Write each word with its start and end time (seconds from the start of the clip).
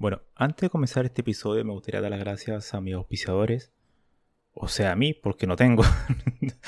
Bueno, 0.00 0.22
antes 0.34 0.62
de 0.62 0.70
comenzar 0.70 1.04
este 1.04 1.20
episodio 1.20 1.62
me 1.62 1.74
gustaría 1.74 2.00
dar 2.00 2.10
las 2.10 2.20
gracias 2.20 2.72
a 2.72 2.80
mis 2.80 2.94
auspiciadores, 2.94 3.70
o 4.54 4.66
sea, 4.66 4.92
a 4.92 4.96
mí, 4.96 5.12
porque 5.12 5.46
no 5.46 5.56
tengo. 5.56 5.84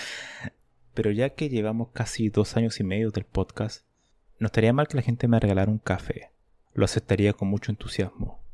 Pero 0.94 1.10
ya 1.12 1.30
que 1.30 1.48
llevamos 1.48 1.88
casi 1.94 2.28
dos 2.28 2.58
años 2.58 2.78
y 2.78 2.84
medio 2.84 3.10
del 3.10 3.24
podcast, 3.24 3.86
no 4.38 4.48
estaría 4.48 4.74
mal 4.74 4.86
que 4.86 4.98
la 4.98 5.02
gente 5.02 5.28
me 5.28 5.40
regalara 5.40 5.70
un 5.70 5.78
café. 5.78 6.30
Lo 6.74 6.84
aceptaría 6.84 7.32
con 7.32 7.48
mucho 7.48 7.72
entusiasmo. 7.72 8.44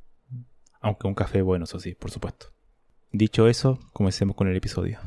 Aunque 0.80 1.08
un 1.08 1.16
café 1.16 1.42
bueno, 1.42 1.64
eso 1.64 1.80
sí, 1.80 1.96
por 1.96 2.12
supuesto. 2.12 2.52
Dicho 3.10 3.48
eso, 3.48 3.80
comencemos 3.92 4.36
con 4.36 4.46
el 4.46 4.56
episodio. 4.56 5.00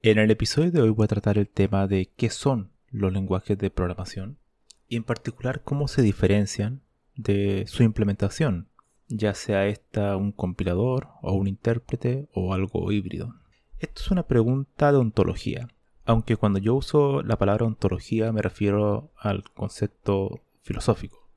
En 0.00 0.18
el 0.18 0.30
episodio 0.30 0.70
de 0.70 0.80
hoy 0.80 0.90
voy 0.90 1.06
a 1.06 1.08
tratar 1.08 1.38
el 1.38 1.48
tema 1.48 1.88
de 1.88 2.12
qué 2.16 2.30
son 2.30 2.70
los 2.88 3.12
lenguajes 3.12 3.58
de 3.58 3.70
programación 3.70 4.38
y 4.86 4.94
en 4.94 5.02
particular 5.02 5.64
cómo 5.64 5.88
se 5.88 6.02
diferencian 6.02 6.82
de 7.16 7.64
su 7.66 7.82
implementación, 7.82 8.68
ya 9.08 9.34
sea 9.34 9.66
esta 9.66 10.16
un 10.16 10.32
compilador 10.32 11.08
o 11.22 11.32
un 11.32 11.46
intérprete 11.46 12.28
o 12.32 12.54
algo 12.54 12.90
híbrido. 12.92 13.34
Esto 13.78 14.02
es 14.02 14.10
una 14.10 14.22
pregunta 14.22 14.92
de 14.92 14.98
ontología, 14.98 15.68
aunque 16.04 16.36
cuando 16.36 16.58
yo 16.58 16.74
uso 16.74 17.22
la 17.22 17.36
palabra 17.36 17.66
ontología 17.66 18.32
me 18.32 18.42
refiero 18.42 19.10
al 19.16 19.44
concepto 19.50 20.40
filosófico, 20.62 21.28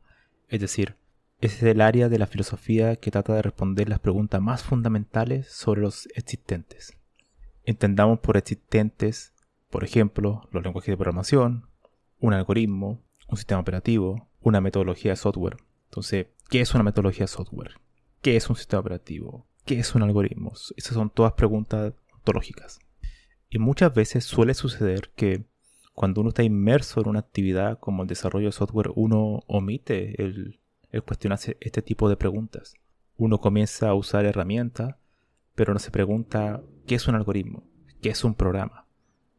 es 0.49 0.61
decir, 0.61 0.95
es 1.41 1.61
el 1.63 1.81
área 1.81 2.09
de 2.09 2.17
la 2.17 2.27
filosofía 2.27 2.95
que 2.95 3.11
trata 3.11 3.33
de 3.33 3.41
responder 3.41 3.89
las 3.89 3.99
preguntas 3.99 4.41
más 4.41 4.63
fundamentales 4.63 5.51
sobre 5.51 5.81
los 5.81 6.07
existentes. 6.15 6.97
Entendamos 7.65 8.19
por 8.19 8.37
existentes, 8.37 9.33
por 9.69 9.83
ejemplo, 9.83 10.47
los 10.51 10.63
lenguajes 10.63 10.93
de 10.93 10.97
programación, 10.97 11.67
un 12.19 12.33
algoritmo, 12.33 13.01
un 13.27 13.37
sistema 13.37 13.59
operativo, 13.59 14.27
una 14.45 14.61
metodología 14.61 15.15
software. 15.15 15.57
Entonces, 15.85 16.27
¿qué 16.49 16.61
es 16.61 16.73
una 16.73 16.83
metodología 16.83 17.27
software? 17.27 17.81
¿Qué 18.21 18.35
es 18.35 18.49
un 18.49 18.55
sistema 18.55 18.79
operativo? 18.79 19.47
¿Qué 19.65 19.79
es 19.79 19.95
un 19.95 20.03
algoritmo? 20.03 20.53
Esas 20.77 20.93
son 20.93 21.09
todas 21.09 21.33
preguntas 21.33 21.93
ontológicas. 22.13 22.79
Y 23.49 23.57
muchas 23.57 23.93
veces 23.93 24.23
suele 24.23 24.53
suceder 24.53 25.11
que 25.15 25.45
cuando 25.93 26.21
uno 26.21 26.29
está 26.29 26.43
inmerso 26.43 27.01
en 27.01 27.09
una 27.09 27.19
actividad 27.19 27.79
como 27.79 28.03
el 28.03 28.07
desarrollo 28.07 28.47
de 28.47 28.51
software, 28.51 28.91
uno 28.95 29.41
omite 29.47 30.21
el 30.23 30.59
es 30.91 31.01
cuestionarse 31.01 31.57
este 31.59 31.81
tipo 31.81 32.07
de 32.07 32.15
preguntas. 32.15 32.75
Uno 33.17 33.39
comienza 33.39 33.89
a 33.89 33.95
usar 33.95 34.25
herramientas, 34.25 34.95
pero 35.55 35.73
no 35.73 35.79
se 35.79 35.91
pregunta 35.91 36.63
qué 36.85 36.95
es 36.95 37.07
un 37.07 37.15
algoritmo, 37.15 37.63
qué 38.01 38.09
es 38.09 38.23
un 38.23 38.35
programa. 38.35 38.85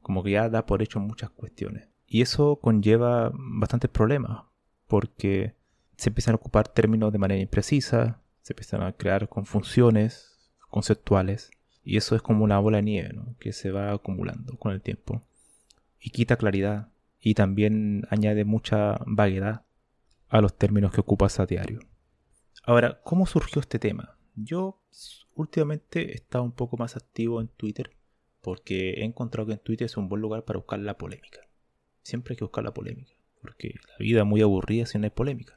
Como 0.02 0.22
que 0.22 0.32
ya 0.32 0.48
da 0.50 0.66
por 0.66 0.82
hecho 0.82 0.98
muchas 0.98 1.30
cuestiones. 1.30 1.88
Y 2.06 2.22
eso 2.22 2.56
conlleva 2.56 3.32
bastantes 3.34 3.90
problemas, 3.90 4.44
porque 4.86 5.54
se 5.96 6.10
empiezan 6.10 6.32
a 6.32 6.36
ocupar 6.36 6.68
términos 6.68 7.12
de 7.12 7.18
manera 7.18 7.40
imprecisa, 7.40 8.20
se 8.42 8.52
empiezan 8.52 8.82
a 8.82 8.92
crear 8.92 9.28
confusiones 9.28 10.52
conceptuales, 10.68 11.50
y 11.82 11.96
eso 11.96 12.16
es 12.16 12.22
como 12.22 12.44
una 12.44 12.58
bola 12.58 12.78
de 12.78 12.82
nieve 12.82 13.14
que 13.38 13.52
se 13.52 13.70
va 13.70 13.92
acumulando 13.92 14.56
con 14.58 14.72
el 14.72 14.82
tiempo. 14.82 15.22
Y 16.00 16.10
quita 16.10 16.36
claridad, 16.36 16.88
y 17.20 17.34
también 17.34 18.06
añade 18.10 18.44
mucha 18.44 18.98
vaguedad 19.06 19.64
a 20.28 20.40
los 20.40 20.56
términos 20.56 20.92
que 20.92 21.00
ocupas 21.00 21.40
a 21.40 21.46
diario. 21.46 21.80
Ahora, 22.64 23.00
¿cómo 23.02 23.26
surgió 23.26 23.60
este 23.60 23.78
tema? 23.78 24.16
Yo 24.34 24.80
últimamente 25.34 26.12
he 26.12 26.14
estado 26.14 26.44
un 26.44 26.52
poco 26.52 26.76
más 26.76 26.96
activo 26.96 27.40
en 27.40 27.48
Twitter 27.48 27.90
porque 28.40 28.94
he 28.94 29.04
encontrado 29.04 29.46
que 29.46 29.54
en 29.54 29.58
Twitter 29.58 29.86
es 29.86 29.96
un 29.96 30.08
buen 30.08 30.22
lugar 30.22 30.44
para 30.44 30.58
buscar 30.58 30.78
la 30.78 30.98
polémica. 30.98 31.40
Siempre 32.02 32.32
hay 32.32 32.36
que 32.36 32.44
buscar 32.44 32.64
la 32.64 32.74
polémica, 32.74 33.12
porque 33.46 33.76
la 33.88 33.98
vida 33.98 34.20
es 34.20 34.26
muy 34.26 34.42
aburrida 34.42 34.86
si 34.86 34.98
no 34.98 35.04
hay 35.04 35.10
polémica. 35.10 35.54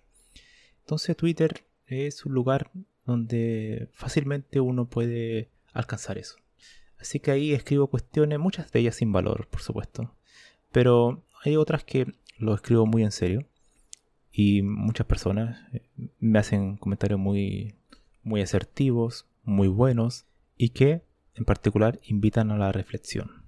Entonces 0.82 1.18
Twitter 1.18 1.66
es 1.88 2.24
un 2.24 2.34
lugar 2.34 2.70
donde 3.04 3.90
fácilmente 3.94 4.60
uno 4.60 4.88
puede 4.88 5.50
alcanzar 5.74 6.20
eso. 6.20 6.36
Así 7.00 7.20
que 7.20 7.32
ahí 7.32 7.54
escribo 7.54 7.88
cuestiones, 7.88 8.38
muchas 8.38 8.72
de 8.72 8.82
ellas 8.82 8.96
sin 8.96 9.12
valor, 9.12 9.48
por 9.48 9.62
supuesto. 9.62 10.14
Pero 10.72 11.24
hay 11.44 11.56
otras 11.56 11.84
que 11.84 12.14
lo 12.38 12.54
escribo 12.54 12.86
muy 12.86 13.04
en 13.04 13.12
serio 13.12 13.48
y 14.32 14.62
muchas 14.62 15.08
personas 15.08 15.58
eh, 15.74 15.82
me 16.20 16.38
hacen 16.38 16.78
comentarios 16.78 17.20
muy, 17.20 17.76
muy 18.22 18.42
asertivos, 18.42 19.26
muy 19.44 19.68
buenos 19.68 20.28
y 20.56 20.70
que 20.70 21.02
en 21.34 21.46
particular 21.46 22.00
invitan 22.04 22.52
a 22.52 22.58
la 22.58 22.72
reflexión. 22.72 23.46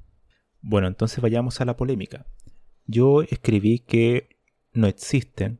Bueno, 0.62 0.88
entonces 0.88 1.22
vayamos 1.22 1.62
a 1.62 1.66
la 1.66 1.78
polémica. 1.78 2.26
Yo 2.88 3.22
escribí 3.22 3.80
que 3.80 4.31
no 4.74 4.88
existen 4.88 5.60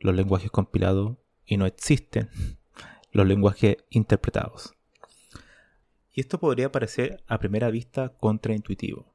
los 0.00 0.14
lenguajes 0.14 0.50
compilados 0.50 1.16
y 1.46 1.56
no 1.56 1.66
existen 1.66 2.30
los 3.12 3.26
lenguajes 3.26 3.76
interpretados. 3.90 4.74
Y 6.12 6.20
esto 6.20 6.38
podría 6.38 6.70
parecer 6.70 7.22
a 7.26 7.38
primera 7.38 7.70
vista 7.70 8.10
contraintuitivo. 8.10 9.14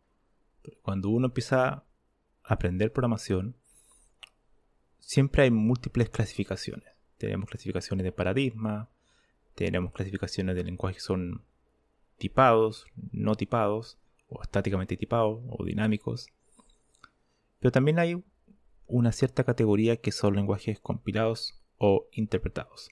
Cuando 0.81 1.09
uno 1.09 1.27
empieza 1.27 1.67
a 1.67 1.83
aprender 2.43 2.91
programación, 2.91 3.55
siempre 4.99 5.43
hay 5.43 5.51
múltiples 5.51 6.09
clasificaciones. 6.09 6.89
Tenemos 7.17 7.49
clasificaciones 7.49 8.03
de 8.03 8.11
paradigma, 8.11 8.89
tenemos 9.55 9.91
clasificaciones 9.93 10.55
de 10.55 10.63
lenguajes 10.63 10.97
que 10.97 11.03
son 11.03 11.43
tipados, 12.17 12.87
no 13.11 13.35
tipados, 13.35 13.97
o 14.27 14.41
estáticamente 14.41 14.97
tipados, 14.97 15.41
o 15.47 15.63
dinámicos. 15.63 16.27
Pero 17.59 17.71
también 17.71 17.99
hay 17.99 18.23
una 18.87 19.11
cierta 19.11 19.43
categoría 19.43 19.97
que 19.97 20.11
son 20.11 20.35
lenguajes 20.35 20.79
compilados 20.79 21.59
o 21.77 22.07
interpretados. 22.11 22.89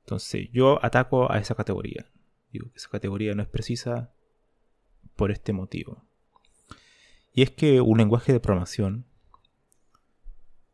Entonces 0.00 0.48
yo 0.52 0.84
ataco 0.84 1.30
a 1.30 1.38
esa 1.38 1.54
categoría. 1.54 2.06
Digo 2.52 2.70
que 2.70 2.76
esa 2.76 2.90
categoría 2.90 3.34
no 3.34 3.42
es 3.42 3.48
precisa 3.48 4.12
por 5.16 5.30
este 5.30 5.52
motivo. 5.52 6.04
Y 7.32 7.42
es 7.42 7.50
que 7.50 7.80
un 7.80 7.98
lenguaje 7.98 8.32
de 8.32 8.40
programación 8.40 9.06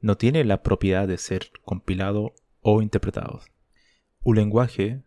no 0.00 0.16
tiene 0.16 0.44
la 0.44 0.62
propiedad 0.62 1.06
de 1.08 1.18
ser 1.18 1.50
compilado 1.64 2.34
o 2.60 2.82
interpretado. 2.82 3.40
Un 4.22 4.36
lenguaje, 4.36 5.02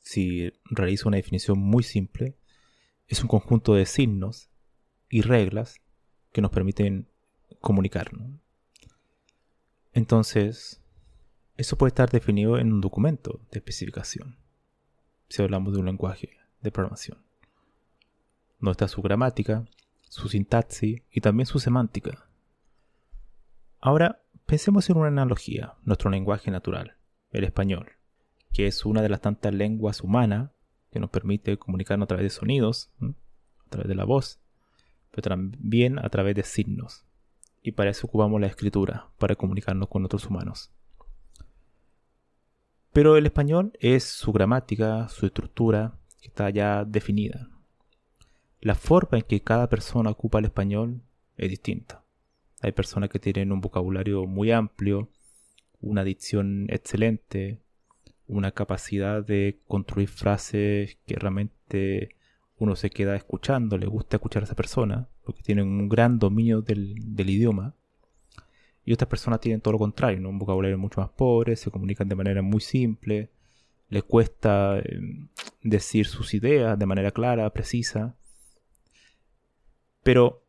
si 0.00 0.52
realizo 0.64 1.08
una 1.08 1.16
definición 1.16 1.58
muy 1.58 1.82
simple, 1.82 2.36
es 3.08 3.20
un 3.22 3.28
conjunto 3.28 3.74
de 3.74 3.86
signos 3.86 4.50
y 5.08 5.22
reglas 5.22 5.80
que 6.32 6.40
nos 6.40 6.50
permiten 6.50 7.08
comunicarnos. 7.60 8.30
Entonces, 9.96 10.80
eso 11.56 11.76
puede 11.76 11.88
estar 11.88 12.10
definido 12.10 12.58
en 12.58 12.72
un 12.72 12.80
documento 12.80 13.40
de 13.50 13.58
especificación, 13.58 14.36
si 15.28 15.42
hablamos 15.42 15.72
de 15.72 15.80
un 15.80 15.86
lenguaje 15.86 16.30
de 16.60 16.70
programación. 16.70 17.18
No 18.60 18.70
está 18.70 18.86
su 18.86 19.02
gramática, 19.02 19.64
su 20.08 20.28
sintaxis 20.28 21.02
y 21.10 21.20
también 21.20 21.46
su 21.46 21.58
semántica. 21.58 22.28
Ahora, 23.80 24.22
Pensemos 24.46 24.88
en 24.88 24.96
una 24.96 25.08
analogía, 25.08 25.74
nuestro 25.82 26.08
lenguaje 26.08 26.52
natural, 26.52 26.94
el 27.32 27.42
español, 27.42 27.88
que 28.52 28.68
es 28.68 28.86
una 28.86 29.02
de 29.02 29.08
las 29.08 29.20
tantas 29.20 29.52
lenguas 29.52 30.02
humanas 30.02 30.52
que 30.92 31.00
nos 31.00 31.10
permite 31.10 31.58
comunicarnos 31.58 32.04
a 32.04 32.06
través 32.06 32.22
de 32.26 32.30
sonidos, 32.30 32.92
a 33.00 33.68
través 33.70 33.88
de 33.88 33.96
la 33.96 34.04
voz, 34.04 34.38
pero 35.10 35.22
también 35.22 35.98
a 35.98 36.08
través 36.10 36.36
de 36.36 36.44
signos. 36.44 37.04
Y 37.66 37.72
para 37.72 37.90
eso 37.90 38.06
ocupamos 38.06 38.40
la 38.40 38.46
escritura, 38.46 39.08
para 39.18 39.34
comunicarnos 39.34 39.88
con 39.88 40.04
otros 40.04 40.24
humanos. 40.26 40.70
Pero 42.92 43.16
el 43.16 43.26
español 43.26 43.72
es 43.80 44.04
su 44.04 44.32
gramática, 44.32 45.08
su 45.08 45.26
estructura, 45.26 45.98
que 46.20 46.28
está 46.28 46.48
ya 46.50 46.84
definida. 46.84 47.48
La 48.60 48.76
forma 48.76 49.18
en 49.18 49.24
que 49.24 49.42
cada 49.42 49.68
persona 49.68 50.10
ocupa 50.10 50.38
el 50.38 50.44
español 50.44 51.02
es 51.36 51.50
distinta. 51.50 52.04
Hay 52.62 52.70
personas 52.70 53.10
que 53.10 53.18
tienen 53.18 53.50
un 53.50 53.60
vocabulario 53.60 54.26
muy 54.26 54.52
amplio, 54.52 55.08
una 55.80 56.04
dicción 56.04 56.66
excelente, 56.68 57.58
una 58.28 58.52
capacidad 58.52 59.26
de 59.26 59.58
construir 59.66 60.08
frases 60.08 60.98
que 61.04 61.16
realmente 61.16 62.14
uno 62.58 62.76
se 62.76 62.90
queda 62.90 63.16
escuchando, 63.16 63.76
le 63.76 63.86
gusta 63.86 64.16
escuchar 64.16 64.42
a 64.42 64.46
esa 64.46 64.54
persona, 64.54 65.08
porque 65.24 65.42
tienen 65.42 65.66
un 65.66 65.88
gran 65.88 66.18
dominio 66.18 66.62
del, 66.62 66.96
idioma. 67.28 67.74
Y 68.84 68.92
otras 68.92 69.08
personas 69.08 69.40
tienen 69.40 69.60
todo 69.60 69.72
lo 69.72 69.78
contrario, 69.78 70.26
un 70.28 70.38
vocabulario 70.38 70.78
mucho 70.78 71.00
más 71.00 71.10
pobre, 71.10 71.56
se 71.56 71.70
comunican 71.70 72.08
de 72.08 72.14
manera 72.14 72.40
muy 72.40 72.60
simple, 72.60 73.30
les 73.88 74.04
cuesta 74.04 74.78
em, 74.78 75.28
decir 75.62 76.06
sus 76.06 76.34
ideas 76.34 76.78
de 76.78 76.86
manera 76.86 77.10
clara, 77.10 77.52
precisa. 77.52 78.16
Pero 80.02 80.44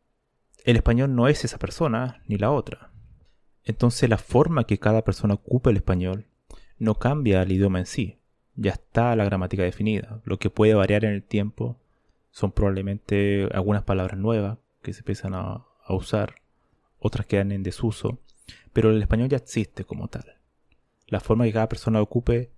el 0.64 0.76
español 0.76 1.14
no 1.14 1.28
es 1.28 1.44
esa 1.44 1.58
persona 1.58 2.22
ni 2.26 2.38
la 2.38 2.50
otra. 2.50 2.92
Entonces 3.64 4.08
la 4.08 4.18
forma 4.18 4.64
que 4.64 4.78
cada 4.78 5.02
persona 5.02 5.34
ocupa 5.34 5.70
el 5.70 5.76
español 5.76 6.26
no 6.78 6.94
cambia 6.94 7.42
el 7.42 7.52
idioma 7.52 7.80
en 7.80 7.86
sí. 7.86 8.18
Ya 8.54 8.72
está 8.72 9.14
la 9.14 9.24
gramática 9.24 9.62
definida. 9.62 10.20
Lo 10.24 10.38
que 10.38 10.50
puede 10.50 10.74
variar 10.74 11.04
en 11.04 11.12
el 11.12 11.22
tiempo 11.22 11.76
son 12.30 12.52
probablemente 12.52 13.48
algunas 13.52 13.82
palabras 13.82 14.18
nuevas 14.18 14.58
que 14.82 14.92
se 14.92 15.00
empiezan 15.00 15.34
a, 15.34 15.64
usar, 15.88 16.34
otras 16.98 17.26
quedan 17.26 17.52
en 17.52 17.62
desuso, 17.62 18.18
pero 18.72 18.90
el 18.90 19.00
español 19.00 19.28
ya 19.28 19.38
existe 19.38 19.84
como 19.84 20.08
tal. 20.08 20.36
La 21.06 21.20
forma 21.20 21.44
que 21.44 21.52
cada 21.52 21.68
persona 21.68 22.02
ocupe 22.02 22.52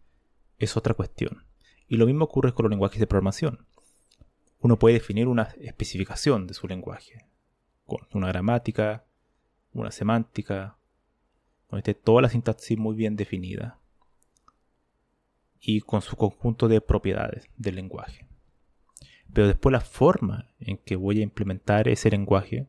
es 0.59 0.77
otra 0.77 0.95
cuestión. 0.95 1.45
Y 1.87 1.97
lo 1.97 2.07
mismo 2.07 2.25
ocurre 2.25 2.53
con 2.53 2.65
los 2.65 2.71
lenguajes 2.71 2.99
de 2.99 3.07
programación. 3.07 3.67
Uno 4.61 4.79
puede 4.79 4.95
definir 4.95 5.29
una 5.29 5.45
especificación 5.61 6.47
de 6.47 6.55
su 6.55 6.67
lenguaje, 6.67 7.27
con 7.87 8.01
una 8.13 8.29
gramática, 8.29 9.05
una 9.73 9.91
semántica, 9.91 10.77
donde 11.69 11.81
esté 11.81 11.95
toda 11.95 12.23
la 12.23 12.29
sintaxis 12.29 12.77
muy 12.77 12.97
bien 12.97 13.17
definida 13.17 13.79
y 15.61 15.81
con 15.81 16.03
su 16.03 16.17
conjunto 16.17 16.69
de 16.69 16.81
propiedades 16.81 17.49
del 17.57 17.77
lenguaje. 17.77 18.30
Pero 19.33 19.47
después 19.47 19.73
la 19.73 19.81
forma 19.81 20.49
en 20.59 20.79
que 20.79 20.97
voy 20.97 21.21
a 21.21 21.23
implementar 21.23 21.89
ese 21.89 22.11
lenguaje, 22.11 22.67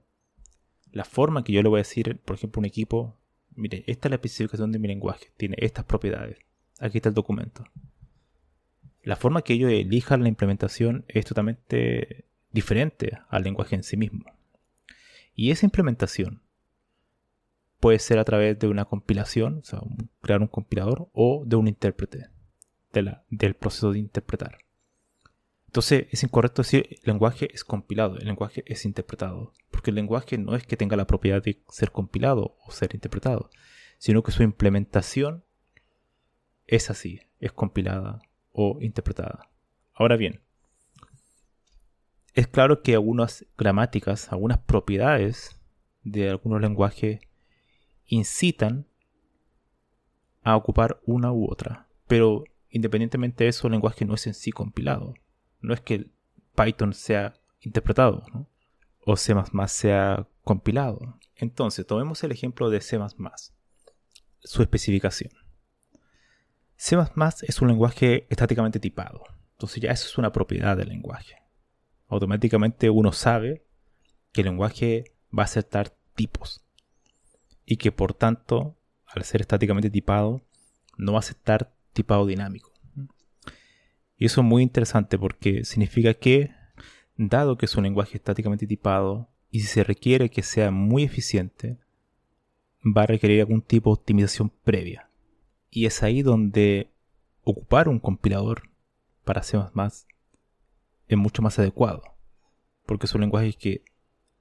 la 0.91 1.05
forma 1.05 1.43
que 1.43 1.53
yo 1.53 1.63
le 1.63 1.69
voy 1.69 1.79
a 1.79 1.83
decir, 1.83 2.19
por 2.19 2.35
ejemplo, 2.35 2.59
un 2.59 2.65
equipo, 2.65 3.17
mire, 3.55 3.83
esta 3.87 4.07
es 4.07 4.11
la 4.11 4.15
especificación 4.15 4.71
de 4.71 4.79
mi 4.79 4.87
lenguaje, 4.87 5.31
tiene 5.37 5.55
estas 5.59 5.85
propiedades, 5.85 6.37
aquí 6.79 6.97
está 6.97 7.09
el 7.09 7.15
documento. 7.15 7.63
La 9.03 9.15
forma 9.15 9.41
que 9.41 9.53
ellos 9.53 9.71
elijan 9.71 10.21
la 10.21 10.29
implementación 10.29 11.05
es 11.07 11.25
totalmente 11.25 12.25
diferente 12.51 13.17
al 13.29 13.43
lenguaje 13.43 13.75
en 13.75 13.83
sí 13.83 13.97
mismo. 13.97 14.25
Y 15.33 15.49
esa 15.51 15.65
implementación 15.65 16.43
puede 17.79 17.97
ser 17.97 18.19
a 18.19 18.25
través 18.25 18.59
de 18.59 18.67
una 18.67 18.85
compilación, 18.85 19.59
o 19.59 19.63
sea, 19.63 19.81
crear 20.21 20.41
un 20.41 20.47
compilador, 20.47 21.09
o 21.13 21.43
de 21.45 21.55
un 21.55 21.67
intérprete 21.67 22.27
del 22.91 23.55
proceso 23.55 23.91
de 23.91 23.99
interpretar. 23.99 24.59
Entonces 25.71 26.07
es 26.11 26.21
incorrecto 26.21 26.63
decir 26.63 26.85
el 26.89 26.99
lenguaje 27.05 27.47
es 27.53 27.63
compilado, 27.63 28.17
el 28.17 28.25
lenguaje 28.25 28.61
es 28.67 28.83
interpretado, 28.83 29.53
porque 29.69 29.91
el 29.91 29.95
lenguaje 29.95 30.37
no 30.37 30.53
es 30.57 30.67
que 30.67 30.75
tenga 30.75 30.97
la 30.97 31.07
propiedad 31.07 31.41
de 31.41 31.63
ser 31.69 31.93
compilado 31.93 32.57
o 32.65 32.71
ser 32.71 32.93
interpretado, 32.93 33.49
sino 33.97 34.21
que 34.21 34.33
su 34.33 34.43
implementación 34.43 35.45
es 36.67 36.89
así, 36.89 37.21
es 37.39 37.53
compilada 37.53 38.21
o 38.51 38.79
interpretada. 38.81 39.49
Ahora 39.93 40.17
bien, 40.17 40.41
es 42.33 42.47
claro 42.47 42.81
que 42.81 42.95
algunas 42.95 43.45
gramáticas, 43.57 44.29
algunas 44.33 44.57
propiedades 44.57 45.57
de 46.03 46.31
algunos 46.31 46.59
lenguajes 46.59 47.21
incitan 48.07 48.87
a 50.43 50.57
ocupar 50.57 50.99
una 51.05 51.31
u 51.31 51.49
otra, 51.49 51.87
pero 52.07 52.43
independientemente 52.69 53.45
de 53.45 53.51
eso, 53.51 53.67
el 53.67 53.71
lenguaje 53.71 54.03
no 54.03 54.15
es 54.15 54.27
en 54.27 54.33
sí 54.33 54.51
compilado 54.51 55.13
no 55.61 55.73
es 55.73 55.81
que 55.81 56.09
Python 56.55 56.93
sea 56.93 57.33
interpretado 57.61 58.23
o 59.05 59.15
C 59.15 59.33
sea 59.67 60.27
compilado. 60.43 61.19
Entonces, 61.35 61.85
tomemos 61.85 62.23
el 62.23 62.31
ejemplo 62.31 62.69
de 62.69 62.81
C, 62.81 62.99
su 64.39 64.61
especificación. 64.61 65.31
C 66.75 66.97
es 67.43 67.61
un 67.61 67.67
lenguaje 67.67 68.27
estáticamente 68.29 68.79
tipado. 68.79 69.23
Entonces, 69.53 69.81
ya 69.81 69.91
eso 69.91 70.07
es 70.07 70.17
una 70.17 70.31
propiedad 70.31 70.75
del 70.77 70.89
lenguaje. 70.89 71.35
Automáticamente 72.07 72.89
uno 72.89 73.11
sabe 73.11 73.65
que 74.31 74.41
el 74.41 74.47
lenguaje 74.47 75.15
va 75.37 75.43
a 75.43 75.45
aceptar 75.45 75.95
tipos 76.15 76.65
y 77.65 77.77
que 77.77 77.91
por 77.91 78.13
tanto, 78.13 78.77
al 79.05 79.23
ser 79.23 79.41
estáticamente 79.41 79.89
tipado, 79.89 80.41
no 80.97 81.13
va 81.13 81.19
a 81.19 81.21
aceptar 81.21 81.73
tipado 81.93 82.25
dinámico. 82.25 82.70
Y 84.21 84.25
eso 84.25 84.41
es 84.41 84.45
muy 84.45 84.61
interesante 84.61 85.17
porque 85.17 85.65
significa 85.65 86.13
que, 86.13 86.51
dado 87.17 87.57
que 87.57 87.65
es 87.65 87.75
un 87.75 87.85
lenguaje 87.85 88.17
estáticamente 88.17 88.67
tipado, 88.67 89.27
y 89.49 89.61
si 89.61 89.65
se 89.65 89.83
requiere 89.83 90.29
que 90.29 90.43
sea 90.43 90.69
muy 90.69 91.01
eficiente, 91.01 91.79
va 92.85 93.01
a 93.01 93.07
requerir 93.07 93.39
algún 93.39 93.63
tipo 93.63 93.89
de 93.89 93.99
optimización 93.99 94.51
previa. 94.63 95.09
Y 95.71 95.87
es 95.87 96.03
ahí 96.03 96.21
donde 96.21 96.91
ocupar 97.41 97.89
un 97.89 97.97
compilador 97.97 98.69
para 99.23 99.41
C++ 99.41 99.57
es 101.07 101.17
mucho 101.17 101.41
más 101.41 101.57
adecuado. 101.57 102.03
Porque 102.85 103.07
es 103.07 103.15
un 103.15 103.21
lenguaje 103.21 103.53
que 103.53 103.83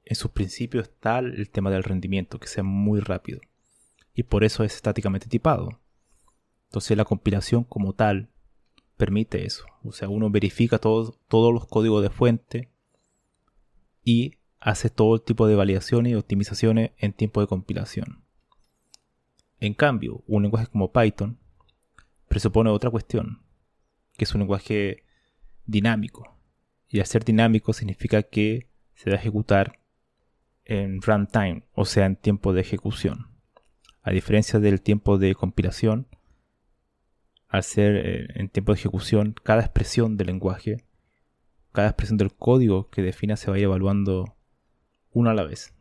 en 0.04 0.14
sus 0.14 0.30
principios 0.30 0.90
está 0.90 1.20
el 1.20 1.48
tema 1.48 1.70
del 1.70 1.84
rendimiento, 1.84 2.38
que 2.38 2.48
sea 2.48 2.64
muy 2.64 3.00
rápido. 3.00 3.40
Y 4.12 4.24
por 4.24 4.44
eso 4.44 4.62
es 4.62 4.74
estáticamente 4.74 5.26
tipado. 5.26 5.80
Entonces 6.66 6.98
la 6.98 7.06
compilación 7.06 7.64
como 7.64 7.94
tal 7.94 8.28
permite 9.00 9.46
eso. 9.46 9.64
O 9.82 9.92
sea, 9.92 10.10
uno 10.10 10.28
verifica 10.28 10.78
todos 10.78 11.16
los 11.30 11.66
códigos 11.66 12.02
de 12.02 12.10
fuente 12.10 12.68
y 14.04 14.34
hace 14.60 14.90
todo 14.90 15.14
el 15.14 15.22
tipo 15.22 15.46
de 15.46 15.54
validaciones 15.54 16.12
y 16.12 16.16
optimizaciones 16.16 16.90
en 16.98 17.14
tiempo 17.14 17.40
de 17.40 17.46
compilación. 17.46 18.22
En 19.58 19.72
cambio, 19.72 20.22
un 20.26 20.42
lenguaje 20.42 20.66
como 20.66 20.92
Python 20.92 21.38
presupone 22.28 22.68
otra 22.68 22.90
cuestión, 22.90 23.42
que 24.18 24.24
es 24.24 24.34
un 24.34 24.40
lenguaje 24.40 25.04
dinámico. 25.64 26.36
Y 26.86 27.00
al 27.00 27.06
ser 27.06 27.24
dinámico 27.24 27.72
significa 27.72 28.22
que 28.22 28.68
se 28.94 29.08
va 29.08 29.16
a 29.16 29.18
ejecutar 29.18 29.80
en 30.66 31.00
runtime, 31.00 31.62
o 31.72 31.86
sea, 31.86 32.04
en 32.04 32.16
tiempo 32.16 32.52
de 32.52 32.60
ejecución. 32.60 33.28
A 34.02 34.10
diferencia 34.10 34.60
del 34.60 34.82
tiempo 34.82 35.16
de 35.16 35.34
compilación, 35.34 36.06
al 37.50 37.64
ser 37.64 37.96
eh, 37.96 38.28
en 38.36 38.48
tiempo 38.48 38.72
de 38.72 38.78
ejecución, 38.78 39.34
cada 39.42 39.62
expresión 39.62 40.16
del 40.16 40.28
lenguaje, 40.28 40.84
cada 41.72 41.88
expresión 41.88 42.16
del 42.16 42.32
código 42.32 42.88
que 42.90 43.02
defina 43.02 43.36
se 43.36 43.50
vaya 43.50 43.64
evaluando 43.64 44.36
una 45.12 45.32
a 45.32 45.34
la 45.34 45.42
vez. 45.42 45.74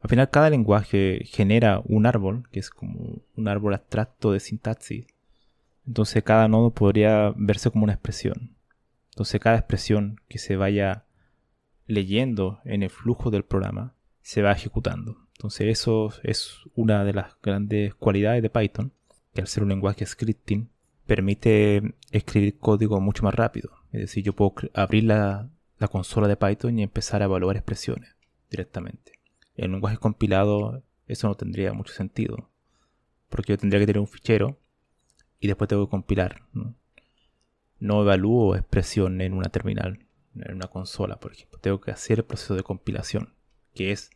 Al 0.00 0.08
final 0.08 0.30
cada 0.30 0.48
lenguaje 0.48 1.20
genera 1.26 1.82
un 1.84 2.06
árbol, 2.06 2.48
que 2.50 2.58
es 2.58 2.70
como 2.70 3.20
un 3.36 3.48
árbol 3.48 3.74
abstracto 3.74 4.32
de 4.32 4.40
sintaxis. 4.40 5.06
Entonces 5.86 6.22
cada 6.22 6.48
nodo 6.48 6.70
podría 6.72 7.34
verse 7.36 7.70
como 7.70 7.84
una 7.84 7.92
expresión. 7.92 8.56
Entonces 9.10 9.40
cada 9.40 9.58
expresión 9.58 10.20
que 10.28 10.38
se 10.38 10.56
vaya 10.56 11.04
leyendo 11.86 12.60
en 12.64 12.82
el 12.82 12.90
flujo 12.90 13.30
del 13.30 13.44
programa 13.44 13.92
se 14.22 14.40
va 14.40 14.52
ejecutando. 14.52 15.18
Entonces 15.36 15.68
eso 15.68 16.14
es 16.22 16.60
una 16.74 17.04
de 17.04 17.12
las 17.12 17.36
grandes 17.42 17.94
cualidades 17.94 18.42
de 18.42 18.48
Python 18.48 18.92
que 19.32 19.40
al 19.40 19.48
ser 19.48 19.62
un 19.62 19.68
lenguaje 19.68 20.06
scripting 20.06 20.70
permite 21.06 21.94
escribir 22.10 22.58
código 22.58 23.00
mucho 23.00 23.22
más 23.24 23.34
rápido. 23.34 23.70
Es 23.92 24.00
decir, 24.00 24.24
yo 24.24 24.32
puedo 24.34 24.54
abrir 24.74 25.04
la, 25.04 25.48
consola 25.90 26.28
de 26.28 26.36
Python 26.36 26.78
y 26.78 26.82
empezar 26.82 27.22
a 27.22 27.24
evaluar 27.24 27.56
expresiones 27.56 28.14
directamente. 28.50 29.18
En 29.56 29.72
lenguaje 29.72 29.96
compilado 29.96 30.82
eso 31.06 31.26
no 31.26 31.34
tendría 31.34 31.72
mucho 31.72 31.92
sentido, 31.92 32.50
porque 33.28 33.52
yo 33.52 33.58
tendría 33.58 33.80
que 33.80 33.86
tener 33.86 34.00
un 34.00 34.06
fichero 34.06 34.58
y 35.40 35.48
después 35.48 35.68
tengo 35.68 35.86
que 35.86 35.90
compilar. 35.90 36.42
¿no? 36.52 36.74
no 37.80 38.02
evalúo 38.02 38.54
expresión 38.54 39.20
en 39.22 39.32
una 39.32 39.48
terminal, 39.48 40.06
en 40.36 40.54
una 40.54 40.68
consola, 40.68 41.18
por 41.18 41.32
ejemplo. 41.32 41.58
Tengo 41.58 41.80
que 41.80 41.90
hacer 41.90 42.18
el 42.18 42.24
proceso 42.24 42.54
de 42.54 42.62
compilación, 42.62 43.34
que 43.74 43.90
es 43.90 44.10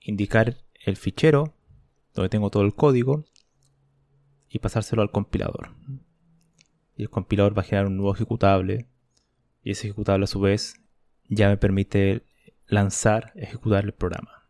indicar 0.00 0.56
el 0.84 0.96
fichero 0.96 1.54
donde 2.12 2.28
tengo 2.28 2.50
todo 2.50 2.64
el 2.64 2.74
código 2.74 3.24
y 4.48 4.58
pasárselo 4.58 5.02
al 5.02 5.10
compilador. 5.10 5.70
Y 6.96 7.02
el 7.02 7.10
compilador 7.10 7.56
va 7.56 7.62
a 7.62 7.64
generar 7.64 7.86
un 7.86 7.96
nuevo 7.96 8.14
ejecutable 8.14 8.86
y 9.62 9.72
ese 9.72 9.88
ejecutable 9.88 10.24
a 10.24 10.28
su 10.28 10.40
vez 10.40 10.80
ya 11.28 11.48
me 11.48 11.56
permite 11.56 12.22
lanzar, 12.66 13.32
ejecutar 13.36 13.84
el 13.84 13.92
programa. 13.92 14.48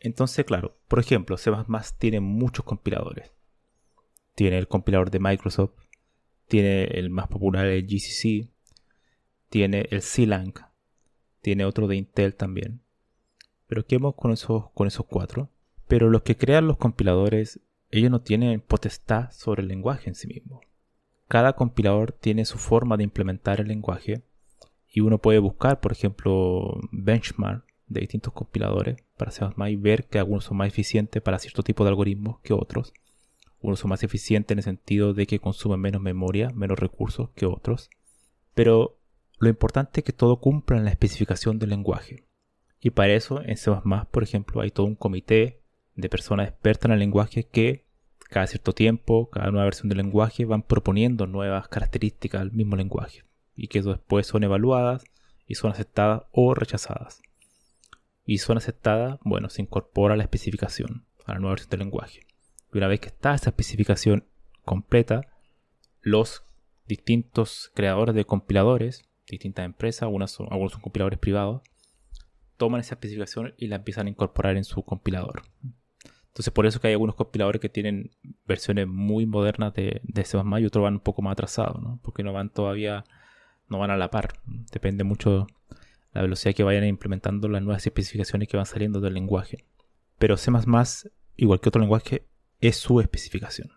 Entonces, 0.00 0.44
claro, 0.44 0.76
por 0.88 0.98
ejemplo, 0.98 1.36
C++ 1.36 1.50
tiene 1.98 2.20
muchos 2.20 2.64
compiladores. 2.64 3.30
tiene 4.34 4.58
el 4.58 4.66
compilador 4.66 5.10
de 5.10 5.20
Microsoft, 5.20 5.74
tiene 6.48 6.84
el 6.84 7.10
más 7.10 7.28
popular 7.28 7.66
el 7.66 7.86
GCC, 7.86 8.48
tiene 9.48 9.86
el 9.90 10.02
C-Lang, 10.02 10.54
tiene 11.42 11.64
otro 11.64 11.86
de 11.86 11.96
Intel 11.96 12.34
también. 12.34 12.80
Pero 13.66 13.86
¿qué 13.86 13.96
hemos 13.96 14.14
con 14.14 14.32
esos, 14.32 14.70
con 14.72 14.86
esos 14.86 15.06
cuatro? 15.06 15.50
Pero 15.86 16.08
los 16.08 16.22
que 16.22 16.36
crean 16.36 16.66
los 16.66 16.78
compiladores, 16.78 17.60
ellos 17.92 18.10
no 18.10 18.22
tienen 18.22 18.60
potestad 18.60 19.30
sobre 19.30 19.62
el 19.62 19.68
lenguaje 19.68 20.08
en 20.08 20.14
sí 20.14 20.26
mismo. 20.26 20.62
Cada 21.28 21.52
compilador 21.52 22.12
tiene 22.12 22.46
su 22.46 22.58
forma 22.58 22.96
de 22.96 23.04
implementar 23.04 23.60
el 23.60 23.68
lenguaje 23.68 24.22
y 24.90 25.00
uno 25.00 25.18
puede 25.18 25.38
buscar, 25.38 25.80
por 25.80 25.92
ejemplo, 25.92 26.80
benchmark 26.90 27.64
de 27.86 28.00
distintos 28.00 28.32
compiladores 28.32 28.96
para 29.16 29.30
C++ 29.30 29.44
y 29.68 29.76
ver 29.76 30.06
que 30.06 30.18
algunos 30.18 30.44
son 30.44 30.56
más 30.56 30.68
eficientes 30.68 31.22
para 31.22 31.38
cierto 31.38 31.62
tipo 31.62 31.84
de 31.84 31.90
algoritmos 31.90 32.40
que 32.40 32.54
otros. 32.54 32.94
Unos 33.60 33.80
son 33.80 33.90
más 33.90 34.02
eficientes 34.02 34.52
en 34.52 34.58
el 34.58 34.64
sentido 34.64 35.12
de 35.12 35.26
que 35.26 35.38
consumen 35.38 35.80
menos 35.80 36.00
memoria, 36.00 36.50
menos 36.50 36.78
recursos 36.78 37.30
que 37.34 37.46
otros. 37.46 37.90
Pero 38.54 38.98
lo 39.38 39.50
importante 39.50 40.00
es 40.00 40.04
que 40.04 40.12
todo 40.12 40.40
cumpla 40.40 40.78
en 40.78 40.84
la 40.84 40.90
especificación 40.90 41.58
del 41.58 41.70
lenguaje. 41.70 42.24
Y 42.80 42.90
para 42.90 43.12
eso 43.12 43.42
en 43.44 43.56
C++, 43.56 43.70
por 44.10 44.22
ejemplo, 44.22 44.62
hay 44.62 44.70
todo 44.70 44.86
un 44.86 44.96
comité 44.96 45.61
de 45.94 46.08
personas 46.08 46.48
expertas 46.48 46.86
en 46.86 46.92
el 46.92 46.98
lenguaje 46.98 47.44
que 47.44 47.84
cada 48.30 48.46
cierto 48.46 48.72
tiempo, 48.72 49.28
cada 49.30 49.50
nueva 49.50 49.66
versión 49.66 49.88
del 49.88 49.98
lenguaje 49.98 50.44
van 50.44 50.62
proponiendo 50.62 51.26
nuevas 51.26 51.68
características 51.68 52.40
al 52.40 52.52
mismo 52.52 52.76
lenguaje 52.76 53.24
y 53.54 53.68
que 53.68 53.82
después 53.82 54.26
son 54.26 54.42
evaluadas 54.42 55.04
y 55.46 55.54
son 55.54 55.70
aceptadas 55.70 56.22
o 56.32 56.54
rechazadas. 56.54 57.20
Y 58.24 58.38
son 58.38 58.56
aceptadas, 58.56 59.18
bueno, 59.22 59.50
se 59.50 59.62
incorpora 59.62 60.16
la 60.16 60.22
especificación 60.22 61.04
a 61.26 61.32
la 61.32 61.40
nueva 61.40 61.52
versión 61.52 61.70
del 61.70 61.80
lenguaje. 61.80 62.20
Y 62.72 62.78
una 62.78 62.88
vez 62.88 63.00
que 63.00 63.08
está 63.08 63.34
esa 63.34 63.50
especificación 63.50 64.24
completa, 64.64 65.26
los 66.00 66.44
distintos 66.86 67.70
creadores 67.74 68.14
de 68.14 68.24
compiladores, 68.24 69.02
distintas 69.28 69.66
empresas, 69.66 70.04
algunos 70.04 70.30
son, 70.30 70.48
algunos 70.50 70.72
son 70.72 70.80
compiladores 70.80 71.18
privados, 71.18 71.62
toman 72.56 72.80
esa 72.80 72.94
especificación 72.94 73.54
y 73.58 73.66
la 73.66 73.76
empiezan 73.76 74.06
a 74.06 74.10
incorporar 74.10 74.56
en 74.56 74.64
su 74.64 74.82
compilador. 74.84 75.42
Entonces 76.32 76.52
por 76.52 76.64
eso 76.64 76.80
que 76.80 76.86
hay 76.88 76.94
algunos 76.94 77.14
compiladores 77.14 77.60
que 77.60 77.68
tienen 77.68 78.10
versiones 78.46 78.88
muy 78.88 79.26
modernas 79.26 79.74
de, 79.74 80.00
de 80.02 80.24
C++ 80.24 80.38
y 80.38 80.64
otros 80.64 80.82
van 80.82 80.94
un 80.94 81.00
poco 81.00 81.20
más 81.20 81.32
atrasados, 81.32 81.82
¿no? 81.82 82.00
porque 82.02 82.22
no 82.22 82.32
van 82.32 82.48
todavía 82.48 83.04
no 83.68 83.78
van 83.78 83.90
a 83.90 83.98
la 83.98 84.10
par. 84.10 84.32
Depende 84.72 85.04
mucho 85.04 85.46
la 86.12 86.22
velocidad 86.22 86.54
que 86.54 86.62
vayan 86.62 86.84
implementando 86.84 87.48
las 87.48 87.62
nuevas 87.62 87.86
especificaciones 87.86 88.48
que 88.48 88.56
van 88.56 88.64
saliendo 88.64 89.00
del 89.00 89.12
lenguaje. 89.12 89.66
Pero 90.18 90.38
C++, 90.38 90.50
igual 91.36 91.60
que 91.60 91.68
otro 91.68 91.80
lenguaje, 91.80 92.26
es 92.60 92.76
su 92.76 93.00
especificación. 93.00 93.70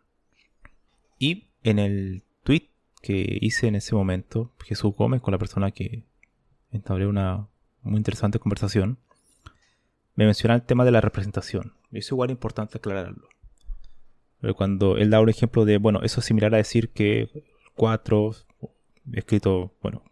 Y 1.19 1.49
en 1.63 1.79
el 1.79 2.23
tweet 2.43 2.69
que 3.01 3.37
hice 3.41 3.67
en 3.67 3.75
ese 3.75 3.95
momento, 3.95 4.53
Jesús 4.63 4.93
Gómez, 4.95 5.21
con 5.21 5.33
la 5.33 5.37
persona 5.37 5.71
que 5.71 6.05
entablé 6.71 7.05
una 7.05 7.47
muy 7.81 7.97
interesante 7.97 8.39
conversación, 8.39 8.99
me 10.15 10.25
menciona 10.25 10.55
el 10.55 10.63
tema 10.63 10.85
de 10.85 10.91
la 10.91 11.01
representación. 11.01 11.73
Es 11.95 12.11
igual 12.11 12.31
importante 12.31 12.77
aclararlo. 12.77 13.27
Pero 14.41 14.55
cuando 14.55 14.97
él 14.97 15.09
da 15.09 15.21
un 15.21 15.29
ejemplo 15.29 15.65
de, 15.65 15.77
bueno, 15.77 16.01
eso 16.03 16.19
es 16.19 16.25
similar 16.25 16.53
a 16.53 16.57
decir 16.57 16.89
que 16.89 17.43
4 17.75 18.31
escrito, 19.13 19.73
bueno, 19.81 20.03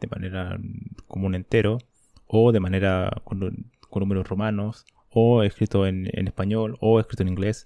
de 0.00 0.06
manera 0.08 0.58
como 1.06 1.26
un 1.26 1.34
entero, 1.34 1.78
o 2.26 2.52
de 2.52 2.60
manera 2.60 3.10
con, 3.24 3.70
números 3.94 4.28
romanos, 4.28 4.84
o 5.10 5.42
escrito 5.42 5.86
en, 5.86 6.06
español, 6.26 6.76
o 6.80 7.00
escrito 7.00 7.22
en 7.22 7.28
inglés. 7.28 7.64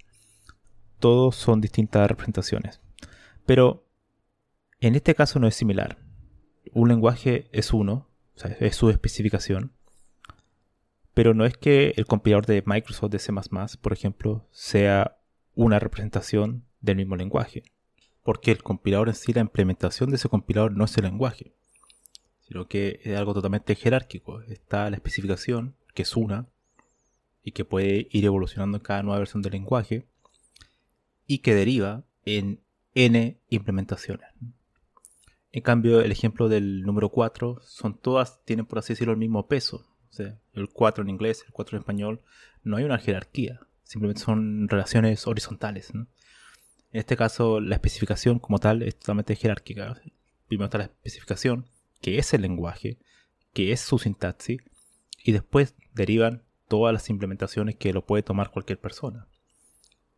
Todos 0.99 1.37
son 1.37 1.61
distintas 1.61 2.09
representaciones. 2.09 2.81
Pero 3.45 3.87
en 4.81 4.95
este 4.95 5.15
caso 5.15 5.39
no 5.39 5.47
es 5.47 5.55
similar. 5.55 5.99
Un 6.73 6.89
lenguaje 6.89 7.49
es 7.53 7.73
uno, 7.73 8.09
o 8.35 8.39
sea, 8.39 8.57
es 8.59 8.75
su 8.75 8.89
especificación. 8.91 9.73
Pero 11.15 11.33
no 11.33 11.45
es 11.47 11.57
que 11.57 11.95
el 11.97 12.07
compilador 12.07 12.47
de 12.47 12.63
Microsoft 12.67 13.11
de 13.11 13.19
C, 13.19 13.33
por 13.81 13.93
ejemplo, 13.93 14.47
sea 14.51 15.17
una 15.55 15.79
representación 15.79 16.65
del 16.81 16.97
mismo 16.97 17.17
lenguaje 17.17 17.63
porque 18.25 18.51
el 18.51 18.63
compilador 18.63 19.09
en 19.09 19.15
sí, 19.15 19.33
la 19.33 19.43
implementación 19.43 20.11
de 20.11 20.17
ese 20.17 20.29
compilador 20.29 20.73
no 20.73 20.87
es 20.87 20.97
el 20.97 21.05
lenguaje, 21.05 21.53
sino 22.41 22.67
que 22.67 22.99
es 23.05 23.17
algo 23.17 23.35
totalmente 23.35 23.75
jerárquico. 23.77 24.41
Está 24.43 24.89
la 24.91 24.97
especificación, 24.97 25.77
que 25.95 26.03
es 26.03 26.17
una, 26.17 26.49
y 27.45 27.53
que 27.53 27.67
puede 27.67 28.09
ir 28.11 28.25
evolucionando 28.25 28.79
en 28.79 28.83
cada 28.83 29.03
nueva 29.03 29.19
versión 29.19 29.43
del 29.43 29.53
lenguaje, 29.53 30.07
y 31.27 31.39
que 31.39 31.55
deriva 31.55 32.05
en 32.25 32.61
n 32.95 33.39
implementaciones. 33.51 34.29
En 35.53 35.63
cambio, 35.63 36.01
el 36.01 36.11
ejemplo 36.11 36.49
del 36.49 36.83
número 36.83 37.11
4 37.11 37.61
son 37.63 37.99
todas, 37.99 38.43
tienen 38.45 38.65
por 38.65 38.79
así 38.79 38.95
decirlo 38.95 39.13
el 39.13 39.19
mismo 39.19 39.47
peso. 39.47 39.87
El 40.19 40.69
4 40.73 41.03
en 41.03 41.11
inglés, 41.11 41.45
el 41.47 41.53
4 41.53 41.77
en 41.77 41.81
español, 41.83 42.23
no 42.63 42.77
hay 42.77 42.85
una 42.85 42.99
jerarquía, 42.99 43.61
simplemente 43.83 44.23
son 44.23 44.69
relaciones 44.69 45.27
horizontales. 45.27 45.93
En 45.95 46.09
este 46.93 47.17
caso, 47.17 47.61
la 47.61 47.77
especificación 47.77 48.39
como 48.39 48.59
tal 48.59 48.83
es 48.83 48.99
totalmente 48.99 49.37
jerárquica. 49.37 50.01
Primero 50.47 50.67
está 50.67 50.79
la 50.79 50.85
especificación, 50.85 51.67
que 52.01 52.19
es 52.19 52.33
el 52.35 52.43
lenguaje, 52.43 52.99
que 53.53 53.73
es 53.73 53.81
su 53.81 53.99
sintaxis, 53.99 54.61
y 55.23 55.33
después 55.33 55.75
derivan 55.95 56.43
todas 56.69 56.93
las 56.93 57.09
implementaciones 57.11 57.77
que 57.77 57.93
lo 57.93 58.05
puede 58.05 58.23
tomar 58.23 58.51
cualquier 58.51 58.79
persona. 58.81 59.27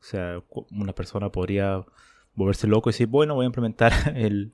O 0.00 0.04
sea, 0.04 0.42
una 0.70 0.94
persona 0.94 1.30
podría 1.30 1.84
volverse 2.34 2.66
loco 2.66 2.90
y 2.90 2.92
decir, 2.92 3.06
bueno, 3.06 3.34
voy 3.34 3.44
a 3.44 3.46
implementar 3.46 3.92
el, 4.16 4.52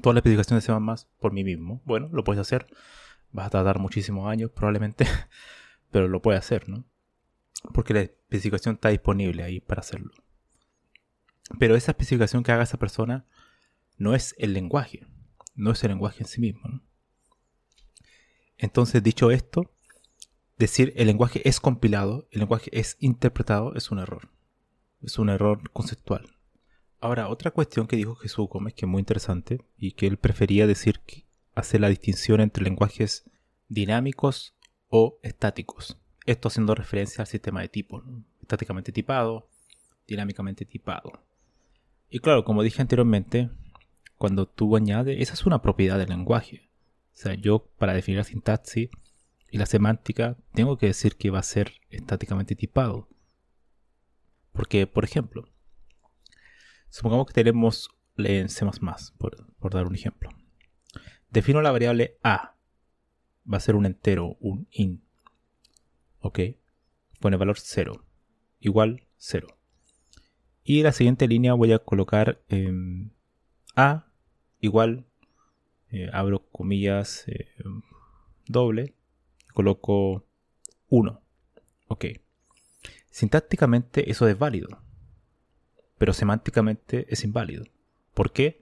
toda 0.00 0.14
la 0.14 0.20
especificación 0.20 0.58
de 0.58 0.62
C++ 0.62 1.06
por 1.18 1.32
mí 1.32 1.44
mismo. 1.44 1.82
Bueno, 1.84 2.08
lo 2.12 2.24
puedes 2.24 2.40
hacer. 2.40 2.66
Vas 3.32 3.46
a 3.46 3.50
tardar 3.50 3.78
muchísimos 3.78 4.30
años 4.30 4.50
probablemente, 4.50 5.06
pero 5.90 6.08
lo 6.08 6.22
puedes 6.22 6.40
hacer, 6.40 6.68
¿no? 6.68 6.84
Porque 7.74 7.94
la 7.94 8.00
especificación 8.02 8.76
está 8.76 8.90
disponible 8.90 9.42
ahí 9.42 9.60
para 9.60 9.80
hacerlo. 9.80 10.12
Pero 11.58 11.76
esa 11.76 11.92
especificación 11.92 12.42
que 12.42 12.52
haga 12.52 12.62
esa 12.62 12.78
persona 12.78 13.26
no 13.98 14.14
es 14.14 14.34
el 14.38 14.52
lenguaje, 14.52 15.06
no 15.54 15.72
es 15.72 15.82
el 15.84 15.90
lenguaje 15.90 16.22
en 16.22 16.28
sí 16.28 16.40
mismo. 16.40 16.82
Entonces, 18.56 19.02
dicho 19.02 19.30
esto, 19.30 19.72
decir 20.56 20.92
el 20.96 21.08
lenguaje 21.08 21.46
es 21.48 21.60
compilado, 21.60 22.28
el 22.30 22.40
lenguaje 22.40 22.70
es 22.78 22.96
interpretado, 23.00 23.74
es 23.74 23.90
un 23.90 23.98
error. 23.98 24.30
Es 25.00 25.18
un 25.18 25.28
error 25.28 25.70
conceptual. 25.72 26.36
Ahora, 27.00 27.28
otra 27.28 27.50
cuestión 27.50 27.88
que 27.88 27.96
dijo 27.96 28.14
Jesús 28.14 28.48
Gómez, 28.48 28.74
que 28.74 28.86
es 28.86 28.88
muy 28.88 29.00
interesante, 29.00 29.60
y 29.76 29.92
que 29.92 30.06
él 30.06 30.18
prefería 30.18 30.68
decir 30.68 31.00
que 31.00 31.26
hace 31.54 31.78
la 31.78 31.88
distinción 31.88 32.40
entre 32.40 32.64
lenguajes 32.64 33.24
dinámicos 33.68 34.54
o 34.88 35.18
estáticos. 35.22 35.98
Esto 36.26 36.48
haciendo 36.48 36.74
referencia 36.74 37.22
al 37.22 37.26
sistema 37.26 37.62
de 37.62 37.68
tipos, 37.68 38.04
estáticamente 38.40 38.92
tipado, 38.92 39.48
dinámicamente 40.06 40.64
tipado. 40.64 41.12
Y 42.08 42.20
claro, 42.20 42.44
como 42.44 42.62
dije 42.62 42.82
anteriormente, 42.82 43.50
cuando 44.18 44.46
tú 44.46 44.76
añades, 44.76 45.20
esa 45.20 45.34
es 45.34 45.46
una 45.46 45.62
propiedad 45.62 45.98
del 45.98 46.10
lenguaje. 46.10 46.68
O 47.12 47.16
sea, 47.16 47.34
yo 47.34 47.66
para 47.78 47.94
definir 47.94 48.18
la 48.18 48.24
sintaxis 48.24 48.90
y 49.50 49.58
la 49.58 49.66
semántica 49.66 50.36
tengo 50.54 50.78
que 50.78 50.86
decir 50.86 51.16
que 51.16 51.30
va 51.30 51.38
a 51.40 51.42
ser 51.42 51.72
estáticamente 51.90 52.54
tipado. 52.54 53.08
Porque, 54.52 54.86
por 54.86 55.04
ejemplo, 55.04 55.48
supongamos 56.88 57.26
que 57.26 57.34
tenemos 57.34 57.90
en 58.16 58.48
C++, 58.48 58.66
por 59.18 59.74
dar 59.74 59.86
un 59.86 59.94
ejemplo. 59.94 60.30
Defino 61.32 61.62
la 61.62 61.72
variable 61.72 62.18
a. 62.22 62.54
Va 63.50 63.56
a 63.56 63.60
ser 63.60 63.74
un 63.74 63.86
entero, 63.86 64.36
un 64.40 64.68
in. 64.70 65.02
¿Ok? 66.20 66.40
Pone 67.20 67.36
valor 67.36 67.58
0. 67.58 68.04
Igual 68.60 69.06
0. 69.16 69.48
Y 70.62 70.82
la 70.82 70.92
siguiente 70.92 71.26
línea 71.26 71.54
voy 71.54 71.72
a 71.72 71.78
colocar 71.78 72.40
em, 72.48 73.10
A 73.74 74.06
igual, 74.60 75.06
eh, 75.90 76.08
abro 76.12 76.46
comillas 76.50 77.24
eh, 77.26 77.48
doble, 78.46 78.94
coloco 79.54 80.24
1. 80.88 81.20
Ok. 81.88 82.04
Sintácticamente 83.10 84.10
eso 84.10 84.28
es 84.28 84.38
válido, 84.38 84.82
pero 85.98 86.12
semánticamente 86.12 87.06
es 87.08 87.24
inválido. 87.24 87.64
¿Por 88.14 88.32
qué? 88.32 88.61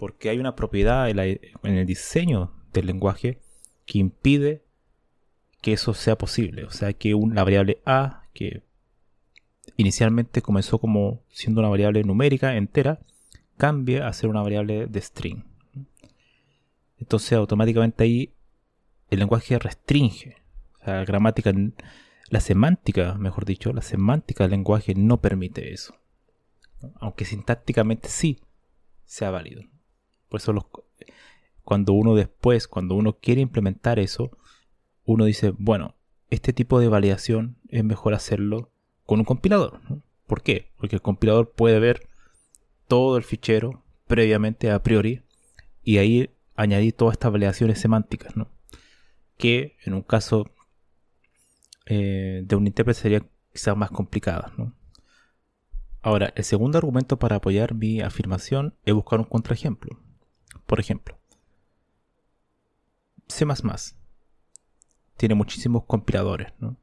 Porque 0.00 0.30
hay 0.30 0.38
una 0.38 0.56
propiedad 0.56 1.10
en, 1.10 1.18
el 1.62 1.84
diseño 1.84 2.54
del 2.72 2.86
lenguaje 2.86 3.38
que 3.84 3.98
impide 3.98 4.64
que 5.60 5.74
eso 5.74 5.92
sea 5.92 6.16
posible. 6.16 6.64
O 6.64 6.70
sea, 6.70 6.94
que 6.94 7.10
la 7.10 7.44
variable 7.44 7.82
A, 7.84 8.24
que 8.32 8.62
inicialmente 9.76 10.40
comenzó 10.40 10.78
como 10.78 11.20
siendo 11.28 11.60
una 11.60 11.68
variable 11.68 12.02
numérica 12.02 12.56
entera, 12.56 13.00
cambia 13.58 14.08
a 14.08 14.12
ser 14.14 14.30
una 14.30 14.40
variable 14.40 14.86
de 14.86 15.00
string. 15.02 15.44
Entonces 16.98 17.34
automáticamente 17.34 18.02
ahí 18.02 18.32
el 19.10 19.18
lenguaje 19.18 19.58
restringe. 19.58 20.38
la 20.82 21.04
gramática, 21.04 21.52
la 22.30 22.40
semántica, 22.40 23.16
mejor 23.18 23.44
dicho, 23.44 23.74
la 23.74 23.82
semántica 23.82 24.44
del 24.44 24.52
lenguaje 24.52 24.94
no 24.94 25.20
permite 25.20 25.74
eso. 25.74 25.94
aunque 27.00 27.26
sintácticamente 27.26 28.08
sí 28.08 28.38
sea 29.04 29.30
válido. 29.30 29.60
Por 30.30 30.40
eso 30.40 30.54
cuando 31.62 31.92
uno 31.92 32.14
después, 32.14 32.66
cuando 32.66 32.94
uno 32.94 33.18
quiere 33.18 33.42
implementar 33.42 33.98
eso, 33.98 34.30
uno 35.04 35.26
dice, 35.26 35.52
bueno, 35.58 35.96
este 36.30 36.54
tipo 36.54 36.80
de 36.80 36.88
validación 36.88 37.56
es 37.68 37.84
mejor 37.84 38.14
hacerlo 38.14 38.70
con 39.04 39.18
un 39.18 39.26
compilador. 39.26 39.80
¿Por 40.26 40.42
qué? 40.42 40.70
Porque 40.78 40.96
el 40.96 41.02
compilador 41.02 41.50
puede 41.52 41.78
ver 41.80 42.08
todo 42.88 43.18
el 43.18 43.24
fichero 43.24 43.82
previamente 44.06 44.70
a 44.70 44.82
priori 44.82 45.22
y 45.82 45.98
ahí 45.98 46.30
añadir 46.56 46.94
todas 46.94 47.12
estas 47.12 47.32
validaciones 47.32 47.78
semánticas, 47.78 48.36
¿no? 48.36 48.48
que 49.36 49.76
en 49.84 49.94
un 49.94 50.02
caso 50.02 50.50
eh, 51.86 52.42
de 52.44 52.56
un 52.56 52.66
intérprete 52.66 53.00
sería 53.00 53.26
quizás 53.52 53.76
más 53.76 53.90
complicada. 53.90 54.52
¿no? 54.56 54.74
Ahora, 56.02 56.32
el 56.36 56.44
segundo 56.44 56.78
argumento 56.78 57.18
para 57.18 57.36
apoyar 57.36 57.74
mi 57.74 58.00
afirmación 58.00 58.76
es 58.84 58.94
buscar 58.94 59.18
un 59.18 59.24
contraejemplo. 59.26 59.98
Por 60.70 60.78
ejemplo, 60.78 61.18
C 63.26 63.44
tiene 65.16 65.34
muchísimos 65.34 65.84
compiladores, 65.84 66.52
¿no? 66.60 66.76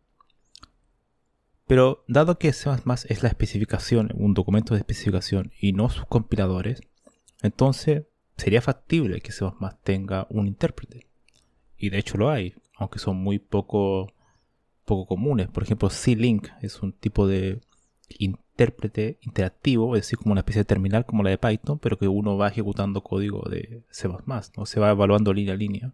Pero 1.68 2.04
dado 2.10 2.38
que 2.38 2.52
C 2.52 2.70
es 3.08 3.24
la 3.24 3.30
especificación, 3.30 4.12
un 4.14 4.34
documento 4.34 4.74
de 4.74 4.82
especificación 4.82 5.54
y 5.58 5.72
no 5.72 5.90
sus 5.90 6.06
compiladores, 6.06 6.82
entonces 7.42 8.08
sería 8.36 8.62
factible 8.62 9.22
que 9.22 9.32
C 9.32 9.46
tenga 9.84 10.28
un 10.30 10.48
intérprete. 10.48 11.08
Y 11.78 11.90
de 11.90 12.00
hecho 12.00 12.18
lo 12.18 12.30
hay, 12.30 12.56
aunque 12.76 13.00
son 13.00 13.16
muy 13.16 13.40
poco, 13.40 14.12
poco 14.84 15.08
comunes. 15.08 15.48
Por 15.48 15.64
ejemplo, 15.64 15.90
C-Link 15.90 16.50
es 16.62 16.82
un 16.82 16.92
tipo 16.92 17.26
de 17.26 17.62
intérprete 18.58 19.20
interactivo, 19.22 19.96
es 19.96 20.02
decir, 20.02 20.18
como 20.18 20.32
una 20.32 20.42
especie 20.42 20.62
de 20.62 20.66
terminal 20.66 21.06
como 21.06 21.22
la 21.22 21.30
de 21.30 21.38
Python, 21.38 21.78
pero 21.78 21.98
que 21.98 22.08
uno 22.08 22.38
va 22.38 22.48
ejecutando 22.48 23.04
código 23.04 23.48
de 23.50 23.84
C++, 23.92 24.10
¿no? 24.58 24.66
se 24.66 24.80
va 24.80 24.90
evaluando 24.90 25.32
línea 25.32 25.54
a 25.54 25.58
línea. 25.58 25.94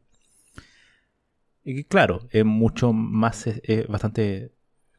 Y 1.65 1.84
claro, 1.84 2.22
es 2.32 2.46
mucho 2.46 2.93
más, 2.93 3.48
es 3.48 3.88
bastante 3.88 4.51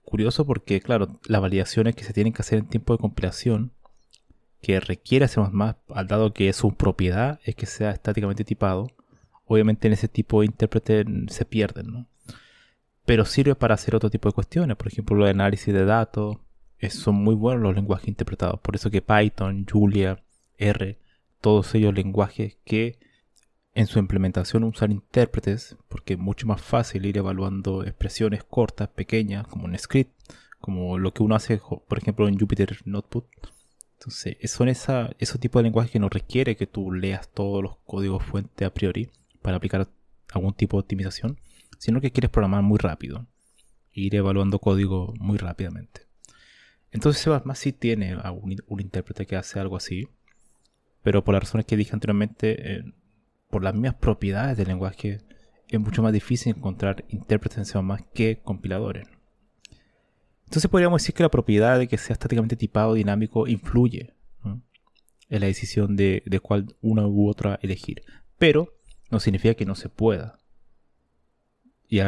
curioso 0.02 0.46
porque, 0.46 0.80
claro, 0.80 1.20
las 1.26 1.40
validaciones 1.40 1.94
que 1.94 2.04
se 2.04 2.12
tienen 2.12 2.32
que 2.34 2.42
hacer 2.42 2.58
en 2.58 2.66
tiempo 2.66 2.92
de 2.92 2.98
compilación 2.98 3.72
que 4.60 4.80
requiere 4.80 5.28
C++, 5.28 5.40
al 5.40 6.06
dado 6.06 6.32
que 6.34 6.50
es 6.50 6.56
su 6.56 6.74
propiedad, 6.74 7.40
es 7.44 7.54
que 7.54 7.66
sea 7.66 7.90
estáticamente 7.92 8.44
tipado, 8.44 8.88
obviamente 9.46 9.86
en 9.86 9.94
ese 9.94 10.08
tipo 10.08 10.40
de 10.40 10.46
intérprete 10.46 11.04
se 11.28 11.44
pierden, 11.44 11.86
¿no? 11.86 12.06
Pero 13.06 13.24
sirve 13.26 13.54
para 13.54 13.74
hacer 13.74 13.94
otro 13.94 14.10
tipo 14.10 14.28
de 14.28 14.34
cuestiones, 14.34 14.76
por 14.76 14.88
ejemplo, 14.88 15.16
el 15.24 15.30
análisis 15.30 15.72
de 15.72 15.84
datos, 15.84 16.38
son 16.90 17.16
muy 17.16 17.34
buenos 17.34 17.62
los 17.62 17.74
lenguajes 17.74 18.08
interpretados, 18.08 18.60
por 18.60 18.76
eso 18.76 18.90
que 18.90 19.02
Python, 19.02 19.66
Julia, 19.70 20.22
R, 20.58 20.98
todos 21.40 21.74
ellos 21.74 21.94
lenguajes 21.94 22.56
que 22.64 22.98
en 23.74 23.86
su 23.86 23.98
implementación 23.98 24.64
usan 24.64 24.92
intérpretes, 24.92 25.76
porque 25.88 26.14
es 26.14 26.18
mucho 26.18 26.46
más 26.46 26.62
fácil 26.62 27.06
ir 27.06 27.18
evaluando 27.18 27.84
expresiones 27.84 28.44
cortas, 28.44 28.88
pequeñas, 28.88 29.46
como 29.48 29.66
en 29.66 29.78
script, 29.78 30.12
como 30.60 30.96
lo 30.96 31.12
que 31.12 31.22
uno 31.22 31.34
hace, 31.34 31.58
por 31.58 31.98
ejemplo, 31.98 32.28
en 32.28 32.38
Jupyter 32.38 32.78
Notebook. 32.84 33.26
Entonces, 33.98 34.36
son 34.50 34.68
esa, 34.68 35.10
ese 35.18 35.38
tipo 35.38 35.58
de 35.58 35.64
lenguaje 35.64 35.90
que 35.90 35.98
no 35.98 36.08
requiere 36.08 36.56
que 36.56 36.66
tú 36.66 36.92
leas 36.92 37.28
todos 37.28 37.62
los 37.62 37.76
códigos 37.84 38.22
fuente 38.22 38.64
a 38.64 38.72
priori 38.72 39.10
para 39.42 39.56
aplicar 39.56 39.88
algún 40.32 40.54
tipo 40.54 40.76
de 40.76 40.82
optimización, 40.82 41.40
sino 41.78 42.00
que 42.00 42.12
quieres 42.12 42.30
programar 42.30 42.62
muy 42.62 42.78
rápido 42.78 43.26
e 43.92 44.02
ir 44.02 44.14
evaluando 44.14 44.58
código 44.58 45.14
muy 45.18 45.36
rápidamente. 45.36 46.02
Entonces 46.94 47.20
C++ 47.20 47.30
sí 47.56 47.72
tiene 47.72 48.16
un, 48.68 48.80
intérprete 48.80 49.26
que 49.26 49.34
hace 49.34 49.58
algo 49.58 49.76
así, 49.76 50.08
pero 51.02 51.24
por 51.24 51.34
las 51.34 51.42
razones 51.42 51.66
que 51.66 51.76
dije 51.76 51.92
anteriormente, 51.92 52.76
eh, 52.76 52.84
por 53.50 53.64
las 53.64 53.74
mismas 53.74 53.94
propiedades 53.94 54.56
del 54.56 54.68
lenguaje, 54.68 55.18
es 55.68 55.80
mucho 55.80 56.04
más 56.04 56.12
difícil 56.12 56.54
encontrar 56.56 57.04
intérpretes 57.08 57.58
en 57.58 57.64
C++ 57.64 57.80
que 58.14 58.38
compiladores. 58.44 59.08
Entonces 60.44 60.70
podríamos 60.70 61.02
decir 61.02 61.16
que 61.16 61.24
la 61.24 61.30
propiedad 61.32 61.80
de 61.80 61.88
que 61.88 61.98
sea 61.98 62.14
estáticamente 62.14 62.54
tipado 62.54 62.94
dinámico 62.94 63.48
influye 63.48 64.14
en 64.44 65.40
la 65.40 65.46
decisión 65.46 65.96
de, 65.96 66.22
de 66.26 66.38
cuál 66.38 66.76
una 66.80 67.08
u 67.08 67.28
otra 67.28 67.58
elegir. 67.60 68.04
Pero 68.38 68.72
no 69.10 69.18
significa 69.18 69.54
que 69.54 69.66
no 69.66 69.74
se 69.74 69.88
pueda. 69.88 70.38
Y 71.88 71.98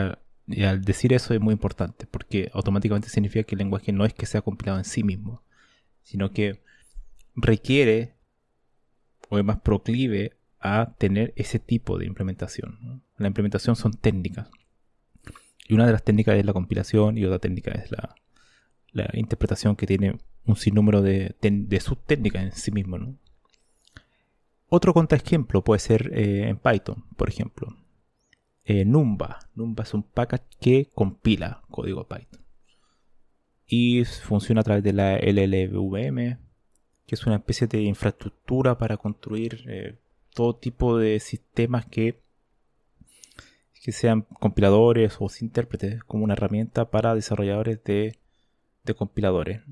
al, 0.64 0.82
decir 0.85 1.12
eso 1.12 1.35
es 1.35 1.40
muy 1.40 1.52
importante, 1.52 2.06
porque 2.06 2.50
automáticamente 2.52 3.09
significa 3.09 3.44
que 3.44 3.54
el 3.54 3.61
lenguaje 3.61 3.92
no 3.92 4.04
es 4.04 4.14
que 4.14 4.26
sea 4.26 4.42
compilado 4.42 4.78
en 4.78 4.85
sí 4.85 5.02
mismo, 5.02 5.42
sino 6.02 6.32
que 6.32 6.61
requiere 7.35 8.14
o 9.28 9.38
es 9.38 9.44
más 9.44 9.61
proclive 9.61 10.37
a 10.61 10.94
tener 10.98 11.32
ese 11.37 11.59
tipo 11.59 11.98
de 11.98 12.06
implementación. 12.06 13.02
La 13.16 13.28
implementación 13.28 13.76
son 13.76 13.92
técnicas. 13.92 14.48
Y 15.68 15.74
una 15.74 15.87
de 15.87 15.92
las 15.92 16.04
técnicas 16.04 16.37
es 16.37 16.44
la 16.44 16.52
compilación 16.52 17.18
y 17.18 17.24
otra 17.24 17.38
técnica 17.38 17.72
es 17.72 17.90
la, 17.90 18.14
interpretación 19.12 19.76
que 19.76 19.87
tiene 19.87 20.16
un 20.46 20.56
sinnúmero 20.56 21.02
de, 21.02 21.35
de 21.40 21.80
subtécnicas 21.80 22.42
en 22.44 22.52
sí 22.52 22.70
mismo. 22.70 23.16
Otro 24.68 24.94
contraejemplo 24.94 25.62
puede 25.62 25.80
ser 25.80 26.11
eh, 26.14 26.48
en 26.48 26.56
Python, 26.56 27.04
por 27.16 27.28
ejemplo. 27.28 27.76
Eh, 28.66 28.85
Numba. 28.85 29.38
Numba 29.55 29.85
es 29.85 29.94
un 29.94 30.02
package 30.02 30.44
que 30.61 30.90
compila 30.94 31.62
código 31.70 32.07
Python. 32.07 32.42
Y 33.66 34.05
funciona 34.05 34.61
a 34.61 34.64
través 34.64 34.85
de 34.85 34.92
la 34.92 35.16
LLVM, 35.16 36.38
que 37.07 37.14
es 37.14 37.26
una 37.26 37.37
especie 37.37 37.66
de 37.66 37.83
infraestructura 37.83 38.76
para 38.76 38.96
construir 38.96 39.64
eh, 39.68 39.96
todo 40.35 40.57
tipo 40.57 40.98
de 40.98 41.20
sistemas 41.20 41.87
que, 41.87 42.20
que 43.83 43.92
sean 43.92 44.22
compiladores 44.40 45.16
o 45.20 45.29
intérpretes, 45.40 46.05
como 46.05 46.24
una 46.24 46.35
herramienta 46.35 46.90
para 46.90 47.14
desarrolladores 47.14 47.83
de, 47.85 48.18
de 48.85 48.94
compiladores 48.94 49.62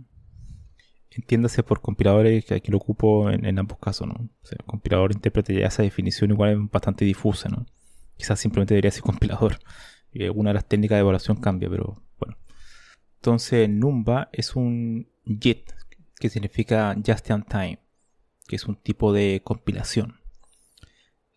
entiéndase 1.17 1.63
por 1.63 1.81
compiladores 1.81 2.45
que 2.45 2.55
aquí 2.55 2.71
lo 2.71 2.79
ocupo 2.79 3.31
en, 3.31 3.59
ambos 3.59 3.79
casos, 3.79 4.09
¿no? 4.09 4.29
Compilador 4.67 5.13
intérprete 5.13 5.55
ya 5.55 5.67
esa 5.67 5.83
definición 5.83 6.31
igual 6.31 6.51
es 6.53 6.71
bastante 6.71 7.05
difusa, 7.05 7.49
¿no? 7.49 7.67
Quizás 8.17 8.41
simplemente 8.41 8.75
debería 8.75 8.91
ser 8.91 9.03
compilador. 9.05 9.59
Y 10.13 10.25
alguna 10.25 10.51
de 10.51 10.55
las 10.55 10.69
técnicas 10.69 10.97
de 10.97 11.01
evaluación 11.01 11.39
cambia, 11.39 11.69
pero 11.69 12.03
bueno. 12.19 12.37
Entonces, 13.17 13.69
Numba 13.69 14.29
es 14.33 14.55
un 14.55 15.09
JIT, 15.27 15.73
que 16.21 16.31
significa 16.31 16.95
Just 17.05 17.31
in 17.31 17.43
Time, 17.43 17.79
que 18.47 18.57
es 18.57 18.67
un 18.67 18.77
tipo 18.77 19.13
de 19.13 19.43
compilación. 19.45 20.21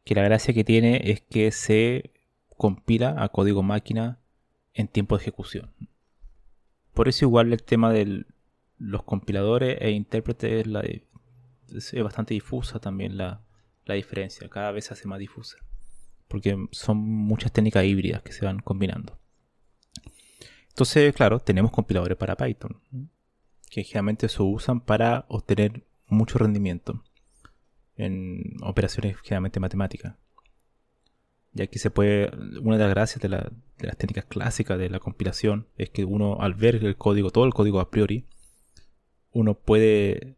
Que 0.04 0.16
la 0.16 0.24
gracia 0.24 0.54
que 0.54 0.64
tiene 0.64 1.02
es 1.12 1.22
que 1.22 1.52
se 1.52 2.12
compila 2.56 3.16
a 3.18 3.30
código 3.30 3.64
máquina 3.64 4.20
en 4.74 4.88
tiempo 4.88 5.18
de 5.18 5.24
ejecución. 5.24 5.74
Por 6.94 7.08
eso 7.08 7.26
igual 7.26 7.52
el 7.54 7.64
tema 7.64 7.92
del, 7.92 8.28
los 8.78 9.04
compiladores 9.04 9.78
e 9.82 9.92
intérpretes 9.92 10.68
es, 10.68 12.04
bastante 12.04 12.34
difusa 12.34 12.80
también 12.80 13.18
la, 13.18 13.44
diferencia, 13.86 14.50
cada 14.50 14.72
vez 14.72 14.86
se 14.86 14.94
hace 14.94 15.08
más 15.08 15.20
difusa, 15.20 15.58
porque 16.28 16.58
son 16.72 16.98
muchas 16.98 17.52
técnicas 17.52 17.86
híbridas 17.86 18.22
que 18.22 18.32
se 18.32 18.46
van 18.46 18.60
combinando. 18.60 19.18
Entonces, 20.70 21.14
claro, 21.14 21.40
tenemos 21.40 21.72
compiladores 21.72 22.18
para 22.18 22.36
Python, 22.36 22.80
que 23.70 23.84
generalmente 23.84 24.30
se 24.30 24.44
usan 24.44 24.82
para 24.82 25.26
obtener 25.28 25.84
mucho 26.08 26.38
rendimiento 26.38 27.04
en 27.96 28.58
operaciones 28.62 29.18
generalmente 29.24 29.60
matemáticas. 29.60 30.16
Ya 31.54 31.68
que 31.68 31.80
se 31.80 31.90
puede, 31.90 32.30
una 32.62 32.78
de 32.78 32.84
las 32.84 32.94
gracias 32.94 33.22
de, 33.22 33.30
de 33.30 33.88
las 33.88 33.98
técnicas 33.98 34.26
clásicas 34.26 34.78
de 34.78 34.90
la 34.90 35.00
compilación 35.00 35.68
es 35.78 35.90
que 35.90 36.06
uno 36.06 36.38
al 36.40 36.54
ver 36.54 36.76
el 36.76 36.96
código, 36.96 37.32
todo 37.32 37.46
el 37.46 37.54
código 37.54 37.80
a 37.80 37.90
priori, 37.90 38.26
uno 39.32 39.56
puede 39.56 40.36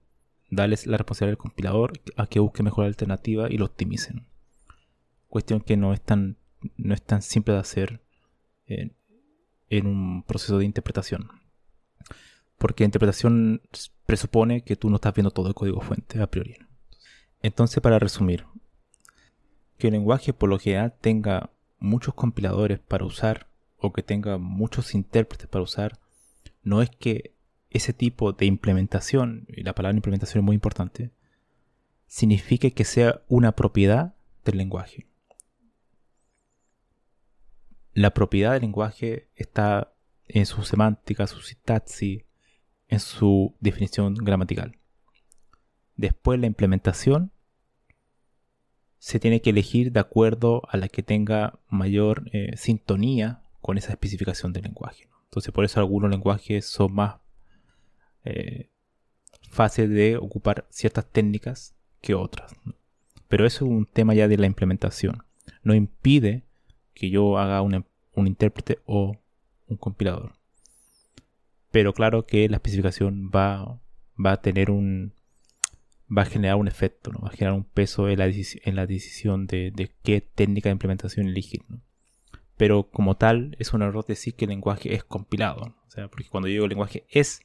darles 0.50 0.88
la 0.88 0.98
responsabilidad 0.98 1.34
al 1.34 1.44
compilador 1.44 1.94
a 2.16 2.28
que 2.28 2.40
busque 2.40 2.64
mejor 2.64 2.86
alternativa 2.86 3.50
y 3.50 3.58
lo 3.58 3.66
optimicen. 3.66 4.26
Cuestión 5.30 5.62
que 5.62 5.78
no 5.78 5.94
es 5.94 6.02
tan, 6.02 6.38
no 6.76 6.94
es 6.94 7.02
tan 7.02 7.22
simple 7.22 7.54
de 7.54 7.60
hacer 7.60 8.02
en, 8.66 8.96
un 9.86 10.24
proceso 10.24 10.58
de 10.58 10.66
interpretación. 10.66 11.30
Porque 12.58 12.84
interpretación 12.84 13.62
presupone 14.06 14.64
que 14.64 14.76
tú 14.76 14.90
no 14.90 14.96
estás 14.96 15.14
viendo 15.14 15.32
todo 15.32 15.48
el 15.48 15.54
código 15.54 15.82
fuente 15.82 16.22
a 16.22 16.28
priori. 16.28 16.58
Entonces, 17.42 17.82
para 17.82 18.00
resumir, 18.00 18.46
que 19.78 19.88
el 19.88 19.94
lenguaje 19.94 20.34
por 20.34 20.50
lo 20.50 20.60
general 20.60 20.94
tenga 21.00 21.52
muchos 21.80 22.14
compiladores 22.14 22.80
para 22.80 23.06
usar 23.06 23.48
o 23.78 23.94
que 23.94 24.04
tenga 24.04 24.38
muchos 24.38 24.94
intérpretes 24.94 25.48
para 25.48 25.64
usar, 25.64 26.00
no 26.64 26.82
es 26.82 26.90
que 26.90 27.34
ese 27.70 27.94
tipo 27.94 28.34
de 28.34 28.46
implementación, 28.46 29.46
y 29.48 29.64
la 29.64 29.74
palabra 29.74 29.96
implementación 29.96 30.42
es 30.42 30.46
muy 30.46 30.56
importante, 30.56 31.12
significa 32.08 32.70
que 32.72 32.84
sea 32.84 33.22
una 33.30 33.54
propiedad 33.54 34.16
del 34.44 34.58
lenguaje. 34.58 35.09
La 38.00 38.12
propiedad 38.12 38.54
del 38.54 38.62
lenguaje 38.62 39.28
está 39.36 39.94
en 40.30 40.46
su 40.46 40.64
semántica, 40.64 41.28
su 41.28 41.42
sintaxis, 41.42 42.24
en 42.88 43.02
su 43.02 43.58
definición 43.60 44.14
gramatical. 44.14 44.78
Después 45.98 46.40
la 46.40 46.48
implementación 46.48 47.34
se 49.00 49.20
tiene 49.20 49.42
que 49.42 49.50
elegir 49.50 49.92
de 49.92 50.00
acuerdo 50.00 50.62
a 50.70 50.78
la 50.78 50.88
que 50.88 51.04
tenga 51.04 51.60
mayor 51.68 52.30
eh, 52.32 52.56
sintonía 52.56 53.44
con 53.60 53.78
esa 53.78 53.92
especificación 53.92 54.54
del 54.54 54.64
lenguaje. 54.64 55.10
Entonces 55.26 55.52
por 55.52 55.66
eso 55.66 55.82
algunos 55.82 56.10
lenguajes 56.10 56.66
son 56.66 56.94
más 56.94 57.18
eh, 58.24 58.70
fáciles 59.50 59.90
de 59.90 60.16
ocupar 60.16 60.66
ciertas 60.70 61.06
técnicas 61.06 61.76
que 62.00 62.16
otras. 62.16 62.56
Pero 63.28 63.46
eso 63.46 63.66
es 63.66 63.72
un 63.72 63.86
tema 63.86 64.14
ya 64.14 64.30
de 64.30 64.38
la 64.38 64.46
implementación. 64.46 65.26
No 65.64 65.74
impide 65.76 66.46
que 66.94 67.10
yo 67.10 67.38
haga 67.38 67.62
un 68.20 68.28
intérprete 68.28 68.80
o 68.86 69.16
un 69.68 69.78
compilador. 69.78 70.34
Pero 71.72 71.94
claro 71.94 72.26
que 72.26 72.50
la 72.50 72.58
especificación 72.58 73.30
va, 73.34 73.80
va 74.18 74.32
a 74.34 74.42
tener 74.42 74.72
un, 74.72 75.14
va 76.16 76.24
a 76.24 76.26
generar 76.26 76.56
un 76.56 76.68
efecto, 76.68 77.12
¿no? 77.12 77.20
va 77.20 77.30
a 77.30 77.32
generar 77.32 77.54
un 77.54 77.64
peso 77.64 78.10
en 78.10 78.20
la, 78.20 78.26
en 78.26 78.76
la 78.76 78.86
decisión 78.86 79.46
de, 79.48 79.92
qué 80.04 80.22
técnica 80.22 80.70
de 80.70 80.74
implementación 80.74 81.28
elegir. 81.28 81.62
Pero 82.58 82.90
como 82.90 83.16
tal, 83.16 83.56
es 83.60 83.74
un 83.74 83.84
error 83.84 84.06
decir 84.06 84.36
que 84.36 84.46
el 84.46 84.50
lenguaje 84.50 84.94
es 84.94 85.04
compilado. 85.04 85.76
O 85.88 85.92
sea, 85.92 86.08
porque 86.10 86.28
cuando 86.30 86.50
digo 86.50 86.66
el 86.66 86.70
lenguaje 86.70 87.06
es, 87.10 87.42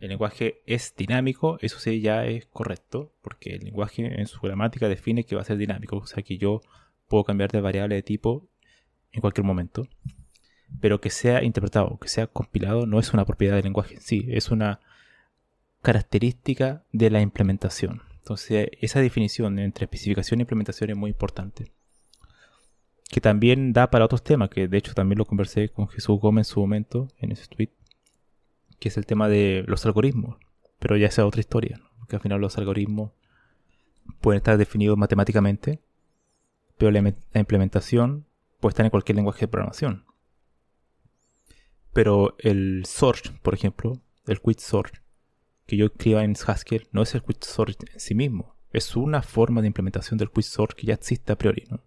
el 0.00 0.08
lenguaje 0.08 0.62
es 0.66 0.94
dinámico, 0.96 1.58
eso 1.60 1.78
sí 1.78 2.00
ya 2.00 2.26
es 2.26 2.46
correcto, 2.46 3.12
porque 3.22 3.54
el 3.54 3.64
lenguaje 3.64 4.20
en 4.20 4.26
su 4.26 4.40
gramática 4.40 4.88
define 4.88 5.24
que 5.24 5.36
va 5.36 5.42
a 5.42 5.44
ser 5.44 5.56
dinámico. 5.56 5.98
O 5.98 6.06
sea 6.06 6.22
que 6.22 6.36
yo 6.36 6.62
puedo 7.08 7.24
cambiar 7.24 7.52
de 7.52 7.60
variable 7.60 7.94
de 7.94 8.02
tipo 8.02 8.48
en 9.12 9.20
cualquier 9.20 9.44
momento. 9.44 9.86
Pero 10.80 11.00
que 11.00 11.10
sea 11.10 11.42
interpretado, 11.42 11.98
que 11.98 12.08
sea 12.08 12.26
compilado, 12.26 12.86
no 12.86 13.00
es 13.00 13.12
una 13.12 13.24
propiedad 13.24 13.56
del 13.56 13.64
lenguaje 13.64 13.94
en 13.94 14.00
sí, 14.00 14.26
es 14.28 14.50
una 14.50 14.80
característica 15.82 16.84
de 16.92 17.10
la 17.10 17.20
implementación. 17.20 18.02
Entonces, 18.18 18.68
esa 18.80 19.00
definición 19.00 19.58
entre 19.58 19.84
especificación 19.84 20.40
e 20.40 20.42
implementación 20.42 20.90
es 20.90 20.96
muy 20.96 21.10
importante. 21.10 21.72
Que 23.10 23.20
también 23.20 23.72
da 23.72 23.90
para 23.90 24.04
otros 24.04 24.22
temas, 24.22 24.50
que 24.50 24.68
de 24.68 24.78
hecho 24.78 24.94
también 24.94 25.18
lo 25.18 25.24
conversé 25.24 25.70
con 25.70 25.88
Jesús 25.88 26.20
Gómez 26.20 26.48
en 26.48 26.52
su 26.52 26.60
momento, 26.60 27.08
en 27.18 27.32
ese 27.32 27.46
tweet, 27.48 27.70
que 28.78 28.88
es 28.88 28.96
el 28.96 29.06
tema 29.06 29.28
de 29.28 29.64
los 29.66 29.84
algoritmos. 29.86 30.36
Pero 30.78 30.96
ya 30.96 31.10
sea 31.10 31.26
otra 31.26 31.40
historia, 31.40 31.80
porque 31.98 32.16
al 32.16 32.22
final 32.22 32.40
los 32.40 32.56
algoritmos 32.56 33.10
pueden 34.20 34.38
estar 34.38 34.56
definidos 34.58 34.96
matemáticamente, 34.96 35.80
pero 36.78 36.90
la, 36.90 37.14
implementación 37.34 38.26
puede 38.60 38.72
estar 38.72 38.86
en 38.86 38.90
cualquier 38.90 39.16
lenguaje 39.16 39.40
de 39.40 39.48
programación. 39.48 40.04
Pero 41.92 42.36
el 42.38 42.84
sort, 42.86 43.30
por 43.42 43.54
ejemplo, 43.54 44.00
el 44.26 44.40
quit 44.40 44.60
sort, 44.60 44.94
que 45.70 45.76
yo 45.76 45.86
escriba 45.86 46.24
en 46.24 46.34
Haskell 46.34 46.88
no 46.90 47.02
es 47.02 47.14
el 47.14 47.22
quicksort 47.22 47.82
en 47.92 48.00
sí 48.00 48.14
mismo. 48.14 48.56
Es 48.72 48.96
una 48.96 49.22
forma 49.22 49.60
de 49.60 49.68
implementación 49.68 50.18
del 50.18 50.30
quicksort 50.30 50.76
que 50.76 50.86
ya 50.86 50.94
existe 50.94 51.32
a 51.32 51.38
priori, 51.38 51.64
¿no? 51.70 51.80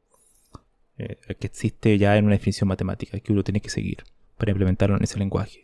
Eh, 0.98 1.18
que 1.40 1.48
existe 1.48 1.98
ya 1.98 2.16
en 2.18 2.26
una 2.26 2.36
definición 2.36 2.68
matemática 2.68 3.20
que 3.20 3.34
uno 3.34 3.44
tiene 3.44 3.60
que 3.60 3.70
seguir 3.70 4.04
para 4.38 4.52
implementarlo 4.52 4.96
en 4.96 5.04
ese 5.04 5.20
lenguaje. 5.20 5.64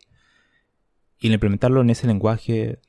Y 1.19 1.27
al 1.27 1.33
implementarlo 1.33 1.81
en 1.81 1.89
ese 1.89 2.07
lenguaje 2.07 2.79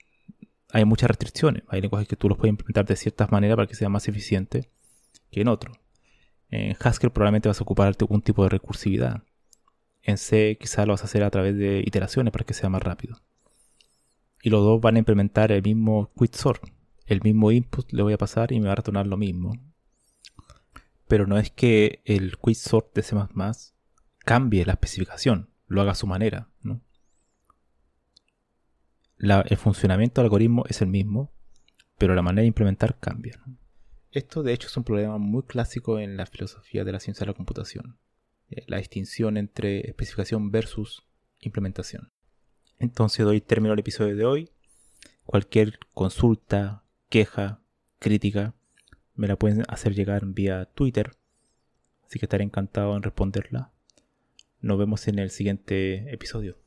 hay 0.73 0.85
muchas 0.85 1.09
restricciones. 1.09 1.63
Hay 1.69 1.81
lenguajes 1.81 2.09
que 2.09 2.17
tú 2.17 2.29
los 2.29 2.37
puedes 2.37 2.51
implementar 2.51 2.87
de 2.87 2.97
ciertas 2.97 3.31
maneras 3.31 3.57
para 3.57 3.69
que 3.69 3.75
sea 3.77 3.89
más 3.89 4.09
eficiente 4.09 4.69
que 5.31 5.43
en 5.43 5.49
otro. 5.49 5.73
En 6.51 6.77
Haskell 6.81 7.11
probablemente 7.11 7.49
vas 7.49 7.61
a 7.61 7.65
ocupar 7.65 7.97
un 8.09 8.23
tipo 8.23 8.43
de 8.43 8.49
recursividad. 8.49 9.23
En 10.03 10.19
C 10.19 10.57
quizás 10.61 10.87
lo 10.87 10.95
vas 10.95 11.03
a 11.03 11.05
hacer 11.05 11.23
a 11.23 11.31
través 11.31 11.57
de 11.57 11.83
iteraciones 11.87 12.33
para 12.33 12.45
que 12.45 12.55
sea 12.55 12.69
más 12.69 12.83
rápido 12.83 13.21
y 14.43 14.51
los 14.51 14.63
dos 14.65 14.81
van 14.81 14.97
a 14.97 15.01
implementar 15.01 15.53
el 15.53 15.63
mismo 15.63 16.11
sort. 16.33 16.65
El 17.07 17.21
mismo 17.23 17.51
input 17.51 17.93
le 17.93 18.03
voy 18.03 18.13
a 18.13 18.19
pasar 18.19 18.53
y 18.53 18.61
me 18.61 18.67
va 18.67 18.73
a 18.73 18.77
retornar 18.77 19.07
lo 19.07 19.17
mismo. 19.17 19.53
Pero 21.09 21.27
no 21.27 21.39
es 21.39 21.51
que 21.51 22.03
el 22.05 22.33
sort 22.55 22.95
de 22.95 23.03
C++ 23.03 23.17
cambie 24.25 24.65
la 24.65 24.73
especificación, 24.73 25.51
lo 25.67 25.81
haga 25.81 25.93
a 25.93 25.97
su 25.97 26.07
manera. 26.07 26.49
el 29.19 29.57
funcionamiento 29.57 30.21
del 30.21 30.27
algoritmo 30.27 30.65
es 30.69 30.81
el 30.83 30.89
mismo, 30.89 31.33
pero 31.99 32.15
la 32.15 32.23
manera 32.23 32.43
de 32.43 32.49
implementar 32.49 32.99
cambia. 32.99 33.41
Esto 34.13 34.43
de 34.43 34.53
hecho 34.53 34.67
es 34.67 34.77
un 34.77 34.85
problema 34.85 35.19
muy 35.19 35.45
clásico 35.45 36.01
en 36.01 36.17
la 36.17 36.27
filosofía 36.27 36.85
de 36.85 36.93
la 36.93 37.01
ciencia 37.01 37.25
de 37.25 37.31
la 37.31 37.37
computación. 37.37 37.99
Eh, 38.51 38.65
la 38.67 38.79
distinción 38.79 39.37
entre 39.37 39.89
especificación 39.89 40.51
versus 40.51 41.05
implementación. 41.39 42.11
Entonces 42.79 43.25
doy 43.25 43.41
término 43.41 43.73
al 43.73 43.79
episodio 43.79 44.17
de 44.17 44.25
hoy. 44.25 44.51
Cualquier 45.25 45.79
consulta, 45.95 46.83
queja, 47.09 47.63
crítica, 48.01 48.55
me 49.15 49.29
la 49.29 49.37
pueden 49.37 49.65
hacer 49.69 49.95
llegar 49.95 50.27
vía 50.27 50.65
Twitter. 50.65 51.13
Así 52.05 52.19
que 52.19 52.25
estaré 52.25 52.43
encantado 52.43 52.97
en 52.97 53.05
responderla. 53.05 53.73
Nos 54.61 54.79
vemos 54.79 55.07
en 55.07 55.21
el 55.21 55.31
siguiente 55.31 56.13
episodio. 56.13 56.59